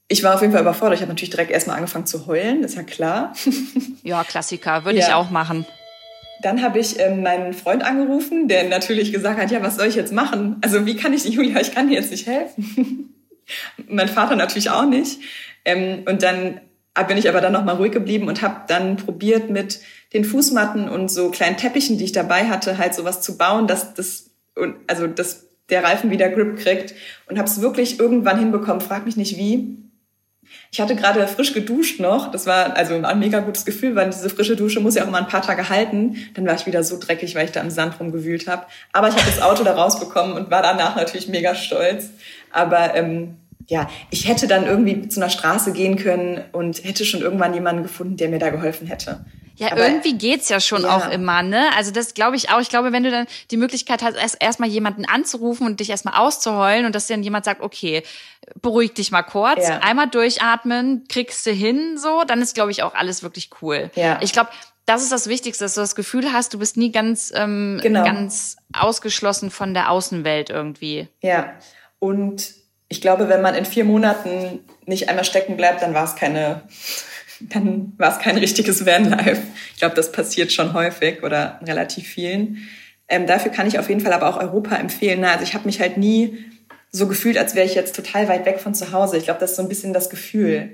[0.08, 0.96] ich war auf jeden Fall überfordert.
[0.96, 3.32] Ich habe natürlich direkt erstmal angefangen zu heulen, ist ja klar.
[4.02, 5.06] Ja, Klassiker, würde ja.
[5.06, 5.66] ich auch machen.
[6.42, 9.94] Dann habe ich ähm, meinen Freund angerufen, der natürlich gesagt hat, ja, was soll ich
[9.94, 10.56] jetzt machen?
[10.62, 13.14] Also wie kann ich, Julia, ich kann dir jetzt nicht helfen.
[13.88, 15.20] mein Vater natürlich auch nicht.
[15.64, 16.60] Ähm, und dann
[17.08, 19.80] bin ich aber dann nochmal ruhig geblieben und habe dann probiert mit
[20.14, 23.94] den Fußmatten und so kleinen Teppichen, die ich dabei hatte, halt sowas zu bauen, dass
[23.94, 24.30] das,
[24.86, 26.94] also das der Reifen wieder Grip kriegt
[27.28, 29.76] und habe es wirklich irgendwann hinbekommen, frag mich nicht wie.
[30.70, 34.28] Ich hatte gerade frisch geduscht noch, das war also ein mega gutes Gefühl, weil diese
[34.30, 36.16] frische Dusche muss ja auch mal ein paar Tage halten.
[36.34, 38.66] Dann war ich wieder so dreckig, weil ich da im Sand rumgewühlt habe.
[38.92, 42.10] Aber ich habe das Auto da rausbekommen und war danach natürlich mega stolz.
[42.50, 43.36] Aber ähm,
[43.68, 47.82] ja, ich hätte dann irgendwie zu einer Straße gehen können und hätte schon irgendwann jemanden
[47.82, 49.24] gefunden, der mir da geholfen hätte.
[49.56, 50.96] Ja, Aber, irgendwie geht's ja schon ja.
[50.96, 51.70] auch immer, ne?
[51.76, 52.60] Also das glaube ich auch.
[52.60, 56.14] Ich glaube, wenn du dann die Möglichkeit hast, erst erstmal jemanden anzurufen und dich erstmal
[56.14, 58.02] auszuheulen und dass dann jemand sagt, okay,
[58.60, 59.78] beruhig dich mal kurz, ja.
[59.78, 63.90] einmal durchatmen, kriegst du hin, so, dann ist, glaube ich, auch alles wirklich cool.
[63.94, 64.18] Ja.
[64.20, 64.50] Ich glaube,
[64.84, 68.04] das ist das Wichtigste, dass du das Gefühl hast, du bist nie ganz, ähm, genau.
[68.04, 71.08] ganz ausgeschlossen von der Außenwelt irgendwie.
[71.22, 71.54] Ja.
[71.98, 72.54] Und
[72.88, 76.62] ich glaube, wenn man in vier Monaten nicht einmal stecken bleibt, dann war es keine
[77.40, 79.42] dann war es kein richtiges Vanlife.
[79.72, 82.68] Ich glaube, das passiert schon häufig oder relativ vielen.
[83.08, 85.24] Ähm, dafür kann ich auf jeden Fall aber auch Europa empfehlen.
[85.24, 86.38] Also ich habe mich halt nie
[86.90, 89.16] so gefühlt, als wäre ich jetzt total weit weg von zu Hause.
[89.16, 90.70] Ich glaube, das ist so ein bisschen das Gefühl.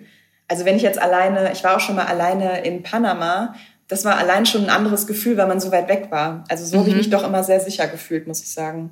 [0.48, 3.54] Also wenn ich jetzt alleine, ich war auch schon mal alleine in Panama,
[3.88, 6.44] das war allein schon ein anderes Gefühl, weil man so weit weg war.
[6.48, 6.80] Also so mhm.
[6.80, 8.90] habe ich mich doch immer sehr sicher gefühlt, muss ich sagen.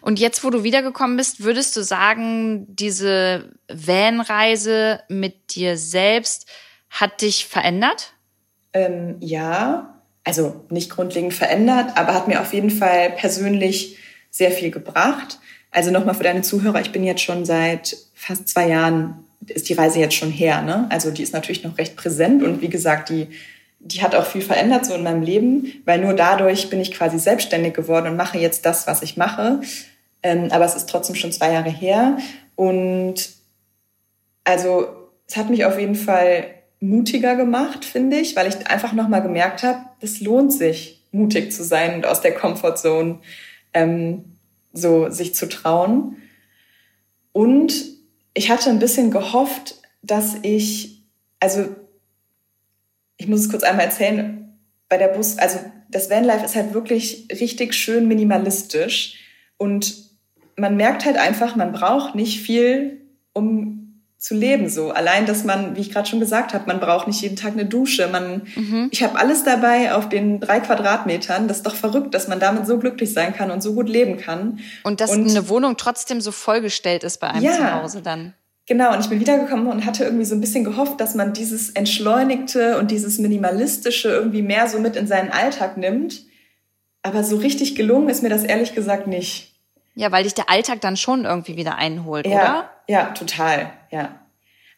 [0.00, 6.46] Und jetzt, wo du wiedergekommen bist, würdest du sagen, diese Van-Reise mit dir selbst
[6.90, 8.12] hat dich verändert?
[8.72, 13.96] Ähm, ja, also nicht grundlegend verändert, aber hat mir auf jeden Fall persönlich
[14.30, 15.38] sehr viel gebracht.
[15.70, 19.74] Also nochmal für deine Zuhörer, ich bin jetzt schon seit fast zwei Jahren, ist die
[19.74, 20.62] Reise jetzt schon her.
[20.62, 20.86] Ne?
[20.90, 23.28] Also die ist natürlich noch recht präsent und wie gesagt, die,
[23.78, 27.18] die hat auch viel verändert so in meinem Leben, weil nur dadurch bin ich quasi
[27.18, 29.60] selbstständig geworden und mache jetzt das, was ich mache.
[30.22, 32.18] Ähm, aber es ist trotzdem schon zwei Jahre her.
[32.56, 33.30] Und
[34.44, 34.88] also
[35.26, 36.44] es hat mich auf jeden Fall
[36.80, 41.62] mutiger gemacht, finde ich, weil ich einfach nochmal gemerkt habe, es lohnt sich, mutig zu
[41.62, 43.18] sein und aus der Comfortzone
[43.74, 44.24] ähm,
[44.72, 46.16] so sich zu trauen.
[47.32, 47.74] Und
[48.34, 51.02] ich hatte ein bisschen gehofft, dass ich,
[51.38, 51.68] also
[53.16, 54.58] ich muss es kurz einmal erzählen,
[54.88, 55.58] bei der Bus, also
[55.88, 59.16] das Vanlife ist halt wirklich richtig schön minimalistisch
[59.56, 60.10] und
[60.56, 63.00] man merkt halt einfach, man braucht nicht viel,
[63.32, 63.89] um
[64.20, 64.90] zu leben so.
[64.90, 67.64] Allein, dass man, wie ich gerade schon gesagt habe, man braucht nicht jeden Tag eine
[67.64, 68.06] Dusche.
[68.06, 68.88] Man, mhm.
[68.92, 71.48] ich habe alles dabei auf den drei Quadratmetern.
[71.48, 74.18] Das ist doch verrückt, dass man damit so glücklich sein kann und so gut leben
[74.18, 74.60] kann.
[74.84, 78.34] Und dass und, eine Wohnung trotzdem so vollgestellt ist bei einem ja, zu Hause dann.
[78.66, 81.70] Genau, und ich bin wiedergekommen und hatte irgendwie so ein bisschen gehofft, dass man dieses
[81.70, 86.24] Entschleunigte und dieses Minimalistische irgendwie mehr so mit in seinen Alltag nimmt.
[87.02, 89.54] Aber so richtig gelungen ist mir das ehrlich gesagt nicht.
[89.94, 92.70] Ja, weil dich der Alltag dann schon irgendwie wieder einholt, ja, oder?
[92.86, 94.20] Ja, total, ja.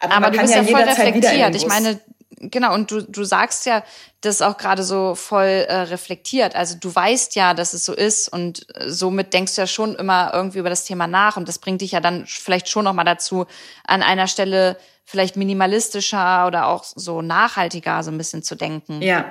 [0.00, 1.54] Aber, Aber du bist ja, ja voll reflektiert.
[1.54, 2.00] Ich meine,
[2.38, 3.84] genau, und du, du sagst ja
[4.20, 6.56] das auch gerade so voll äh, reflektiert.
[6.56, 9.94] Also du weißt ja, dass es so ist und äh, somit denkst du ja schon
[9.94, 13.04] immer irgendwie über das Thema nach und das bringt dich ja dann vielleicht schon nochmal
[13.04, 13.46] dazu,
[13.86, 19.02] an einer Stelle vielleicht minimalistischer oder auch so nachhaltiger so ein bisschen zu denken.
[19.02, 19.26] Ja,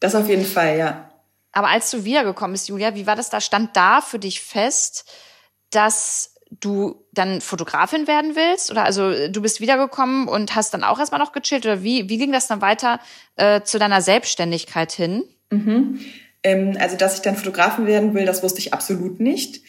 [0.00, 1.08] das auf jeden Fall, ja.
[1.52, 3.40] Aber als du wiedergekommen bist, Julia, wie war das da?
[3.40, 5.10] Stand da für dich fest,
[5.70, 8.70] dass du dann Fotografin werden willst?
[8.70, 11.64] Oder also du bist wiedergekommen und hast dann auch erstmal noch gechillt?
[11.64, 13.00] Oder wie, wie ging das dann weiter
[13.36, 15.24] äh, zu deiner Selbstständigkeit hin?
[15.50, 16.00] Mhm.
[16.42, 19.62] Ähm, also, dass ich dann Fotografin werden will, das wusste ich absolut nicht.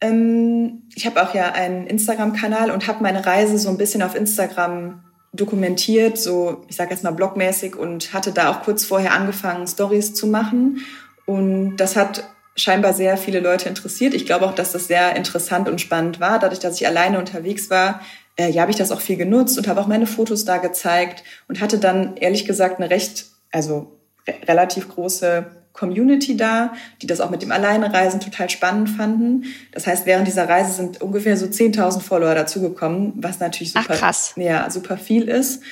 [0.00, 4.14] Ähm, ich habe auch ja einen Instagram-Kanal und habe meine Reise so ein bisschen auf
[4.14, 9.66] Instagram dokumentiert, so ich sage jetzt mal blogmäßig und hatte da auch kurz vorher angefangen,
[9.66, 10.80] Stories zu machen.
[11.26, 12.24] Und das hat
[12.58, 14.14] scheinbar sehr viele Leute interessiert.
[14.14, 16.38] Ich glaube auch, dass das sehr interessant und spannend war.
[16.38, 18.00] Dadurch, dass ich alleine unterwegs war,
[18.36, 21.24] äh, ja, habe ich das auch viel genutzt und habe auch meine Fotos da gezeigt
[21.48, 27.20] und hatte dann ehrlich gesagt eine recht, also re relativ große Community da, die das
[27.20, 29.44] auch mit dem Alleinereisen total spannend fanden.
[29.72, 34.02] Das heißt, während dieser Reise sind ungefähr so 10.000 Follower dazugekommen, was natürlich super, Ach,
[34.36, 35.62] Ja, super viel ist.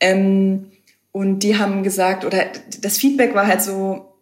[0.00, 0.72] Ähm,
[1.12, 2.46] und die haben gesagt, oder
[2.80, 4.13] das Feedback war halt so,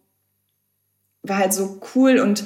[1.23, 2.45] war halt so cool und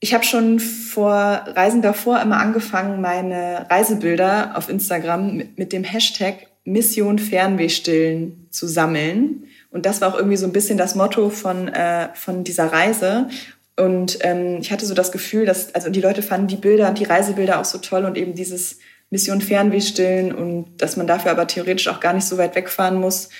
[0.00, 6.48] ich habe schon vor Reisen davor immer angefangen, meine Reisebilder auf Instagram mit, dem Hashtag
[6.64, 9.44] Mission Fernweh stillen zu sammeln.
[9.70, 13.28] Und das war auch irgendwie so ein bisschen das Motto von, äh, von dieser Reise.
[13.76, 16.98] Und ähm, ich hatte so das Gefühl, dass, also die Leute fanden die Bilder und
[16.98, 21.30] die Reisebilder auch so toll und eben dieses Mission Fernweh stillen und dass man dafür
[21.30, 23.30] aber theoretisch auch gar nicht so weit wegfahren muss.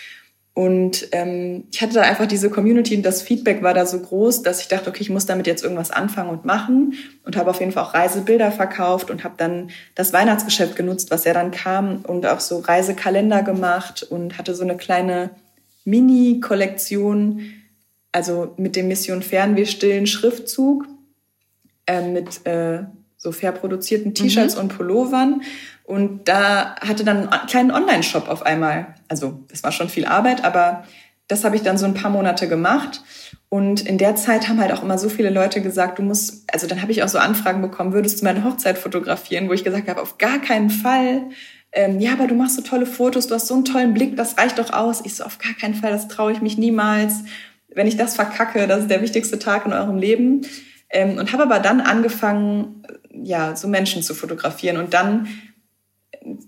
[0.54, 4.42] Und ähm, ich hatte da einfach diese Community und das Feedback war da so groß,
[4.42, 6.94] dass ich dachte, okay, ich muss damit jetzt irgendwas anfangen und machen
[7.24, 11.24] und habe auf jeden Fall auch Reisebilder verkauft und habe dann das Weihnachtsgeschäft genutzt, was
[11.24, 15.30] ja dann kam und auch so Reisekalender gemacht und hatte so eine kleine
[15.84, 17.40] Mini-Kollektion,
[18.12, 20.86] also mit dem Mission Fernweh stillen Schriftzug.
[21.86, 22.84] äh, mit äh,
[23.16, 24.60] so fair produzierten T-Shirts mhm.
[24.62, 25.42] und Pullovern.
[25.84, 28.94] Und da hatte dann einen kleinen Online-Shop auf einmal.
[29.08, 30.84] Also das war schon viel Arbeit, aber
[31.28, 33.02] das habe ich dann so ein paar Monate gemacht.
[33.50, 36.66] Und in der Zeit haben halt auch immer so viele Leute gesagt, du musst, also
[36.66, 39.88] dann habe ich auch so Anfragen bekommen, würdest du meine Hochzeit fotografieren, wo ich gesagt
[39.88, 41.28] habe, auf gar keinen Fall.
[41.70, 44.38] Ähm, ja, aber du machst so tolle Fotos, du hast so einen tollen Blick, das
[44.38, 45.02] reicht doch aus.
[45.04, 47.24] Ich so, auf gar keinen Fall, das traue ich mich niemals.
[47.68, 50.46] Wenn ich das verkacke, das ist der wichtigste Tag in eurem Leben.
[50.90, 52.82] Ähm, und habe aber dann angefangen,
[53.12, 54.78] ja, so Menschen zu fotografieren.
[54.78, 55.28] Und dann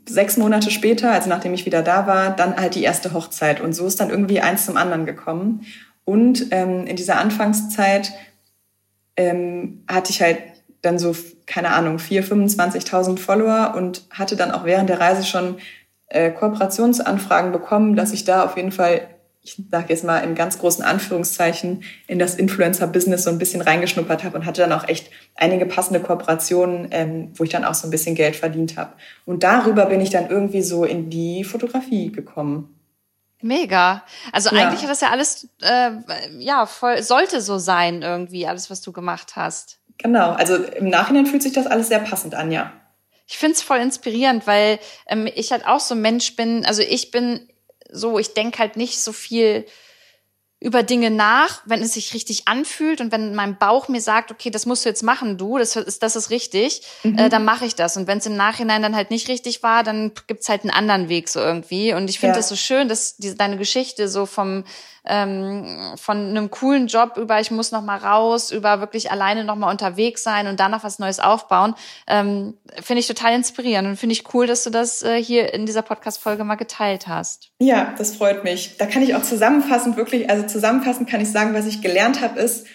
[0.08, 3.60] sechs Monate später, also nachdem ich wieder da war, dann halt die erste Hochzeit.
[3.60, 5.66] Und so ist dann irgendwie eins zum anderen gekommen.
[6.04, 8.12] Und ähm, in dieser Anfangszeit
[9.16, 10.38] ähm, hatte ich halt
[10.82, 15.56] dann so, keine Ahnung, 4.000, 25.000 Follower und hatte dann auch während der Reise schon
[16.08, 19.08] äh, Kooperationsanfragen bekommen, dass ich da auf jeden Fall
[19.46, 24.24] ich sage jetzt mal in ganz großen Anführungszeichen, in das Influencer-Business so ein bisschen reingeschnuppert
[24.24, 27.86] habe und hatte dann auch echt einige passende Kooperationen, ähm, wo ich dann auch so
[27.86, 28.94] ein bisschen Geld verdient habe.
[29.24, 32.74] Und darüber bin ich dann irgendwie so in die Fotografie gekommen.
[33.40, 34.02] Mega.
[34.32, 34.62] Also ja.
[34.62, 35.90] eigentlich hat das ja alles, äh,
[36.38, 39.78] ja, voll, sollte so sein irgendwie, alles, was du gemacht hast.
[39.98, 40.32] Genau.
[40.32, 42.72] Also im Nachhinein fühlt sich das alles sehr passend an, ja.
[43.28, 46.64] Ich find's voll inspirierend, weil ähm, ich halt auch so ein Mensch bin.
[46.64, 47.48] Also ich bin
[47.90, 49.66] so, ich denke halt nicht so viel
[50.58, 54.50] über Dinge nach, wenn es sich richtig anfühlt und wenn mein Bauch mir sagt, okay,
[54.50, 57.18] das musst du jetzt machen, du, das ist, das ist richtig, mhm.
[57.18, 57.98] äh, dann mache ich das.
[57.98, 61.10] Und wenn es im Nachhinein dann halt nicht richtig war, dann gibt's halt einen anderen
[61.10, 61.92] Weg so irgendwie.
[61.92, 62.38] Und ich finde ja.
[62.38, 64.64] das so schön, dass diese, deine Geschichte so vom
[65.06, 69.56] ähm, von einem coolen Job über ich muss noch mal raus, über wirklich alleine noch
[69.56, 71.74] mal unterwegs sein und danach was Neues aufbauen,
[72.06, 75.66] ähm, finde ich total inspirierend und finde ich cool, dass du das äh, hier in
[75.66, 77.50] dieser Podcast-Folge mal geteilt hast.
[77.58, 78.76] Ja, das freut mich.
[78.78, 82.40] Da kann ich auch zusammenfassend wirklich, also zusammenfassend kann ich sagen, was ich gelernt habe,
[82.40, 82.66] ist,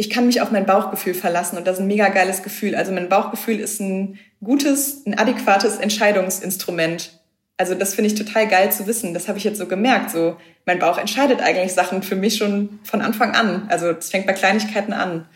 [0.00, 2.76] ich kann mich auf mein Bauchgefühl verlassen und das ist ein mega geiles Gefühl.
[2.76, 7.17] Also mein Bauchgefühl ist ein gutes, ein adäquates Entscheidungsinstrument
[7.58, 9.12] also das finde ich total geil zu wissen.
[9.12, 10.10] Das habe ich jetzt so gemerkt.
[10.10, 13.66] So, mein Bauch entscheidet eigentlich Sachen für mich schon von Anfang an.
[13.68, 15.26] Also es fängt bei Kleinigkeiten an.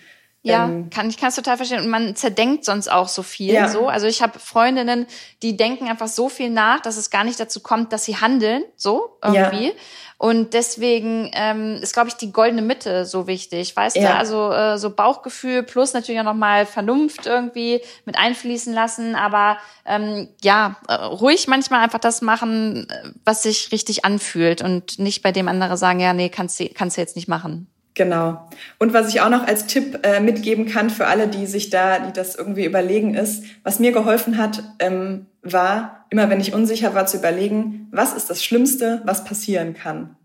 [0.44, 1.84] Ja, ähm, kann ich kann es total verstehen.
[1.84, 3.54] Und man zerdenkt sonst auch so viel.
[3.54, 3.68] Ja.
[3.68, 5.06] So, also ich habe Freundinnen,
[5.42, 8.64] die denken einfach so viel nach, dass es gar nicht dazu kommt, dass sie handeln.
[8.76, 9.68] So irgendwie.
[9.68, 9.72] Ja.
[10.18, 14.02] Und deswegen ähm, ist, glaube ich, die goldene Mitte so wichtig, weißt ja.
[14.12, 14.14] du?
[14.18, 20.28] Also äh, so Bauchgefühl plus natürlich auch nochmal Vernunft irgendwie mit einfließen lassen, aber ähm,
[20.40, 22.86] ja, äh, ruhig manchmal einfach das machen,
[23.24, 26.96] was sich richtig anfühlt und nicht bei dem andere sagen, ja, nee, kannst du, kannst
[26.96, 27.66] du jetzt nicht machen.
[27.94, 28.48] Genau.
[28.78, 31.98] Und was ich auch noch als Tipp äh, mitgeben kann für alle, die sich da,
[31.98, 36.94] die das irgendwie überlegen, ist, was mir geholfen hat, ähm, war, immer wenn ich unsicher
[36.94, 40.16] war, zu überlegen, was ist das Schlimmste, was passieren kann.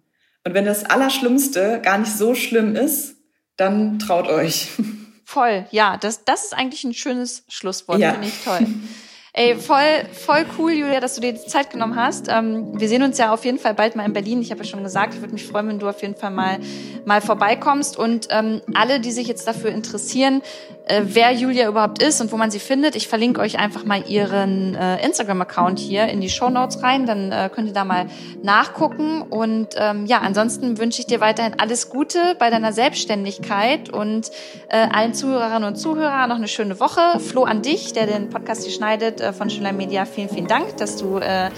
[0.46, 3.16] Und wenn das Allerschlimmste gar nicht so schlimm ist,
[3.58, 4.70] dann traut euch.
[5.26, 8.14] Voll, ja, das, das ist eigentlich ein schönes Schlusswort, ja.
[8.14, 8.60] finde ich toll.
[9.40, 12.28] Ey, voll, voll cool, Julia, dass du dir die Zeit genommen hast.
[12.28, 14.42] Ähm, wir sehen uns ja auf jeden Fall bald mal in Berlin.
[14.42, 16.58] Ich habe ja schon gesagt, ich würde mich freuen, wenn du auf jeden Fall mal,
[17.06, 18.00] mal vorbeikommst.
[18.00, 20.42] Und ähm, alle, die sich jetzt dafür interessieren,
[20.88, 24.04] äh, wer Julia überhaupt ist und wo man sie findet, ich verlinke euch einfach mal
[24.08, 27.06] ihren äh, Instagram-Account hier in die Show Notes rein.
[27.06, 28.08] Dann äh, könnt ihr da mal
[28.42, 29.22] nachgucken.
[29.22, 34.32] Und ähm, ja, ansonsten wünsche ich dir weiterhin alles Gute bei deiner Selbstständigkeit und
[34.70, 37.20] äh, allen Zuhörerinnen und Zuhörern noch eine schöne Woche.
[37.20, 40.98] Flo an dich, der den Podcast hier schneidet von Schüler Media, vielen, vielen Dank, dass
[40.98, 41.50] du äh,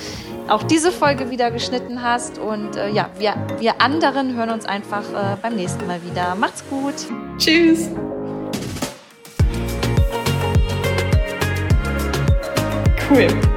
[0.48, 2.38] auch diese Folge wieder geschnitten hast.
[2.38, 6.36] Und äh, ja, wir, wir anderen hören uns einfach äh, beim nächsten Mal wieder.
[6.36, 6.96] Macht's gut.
[7.38, 7.90] Tschüss.
[13.10, 13.49] Cool.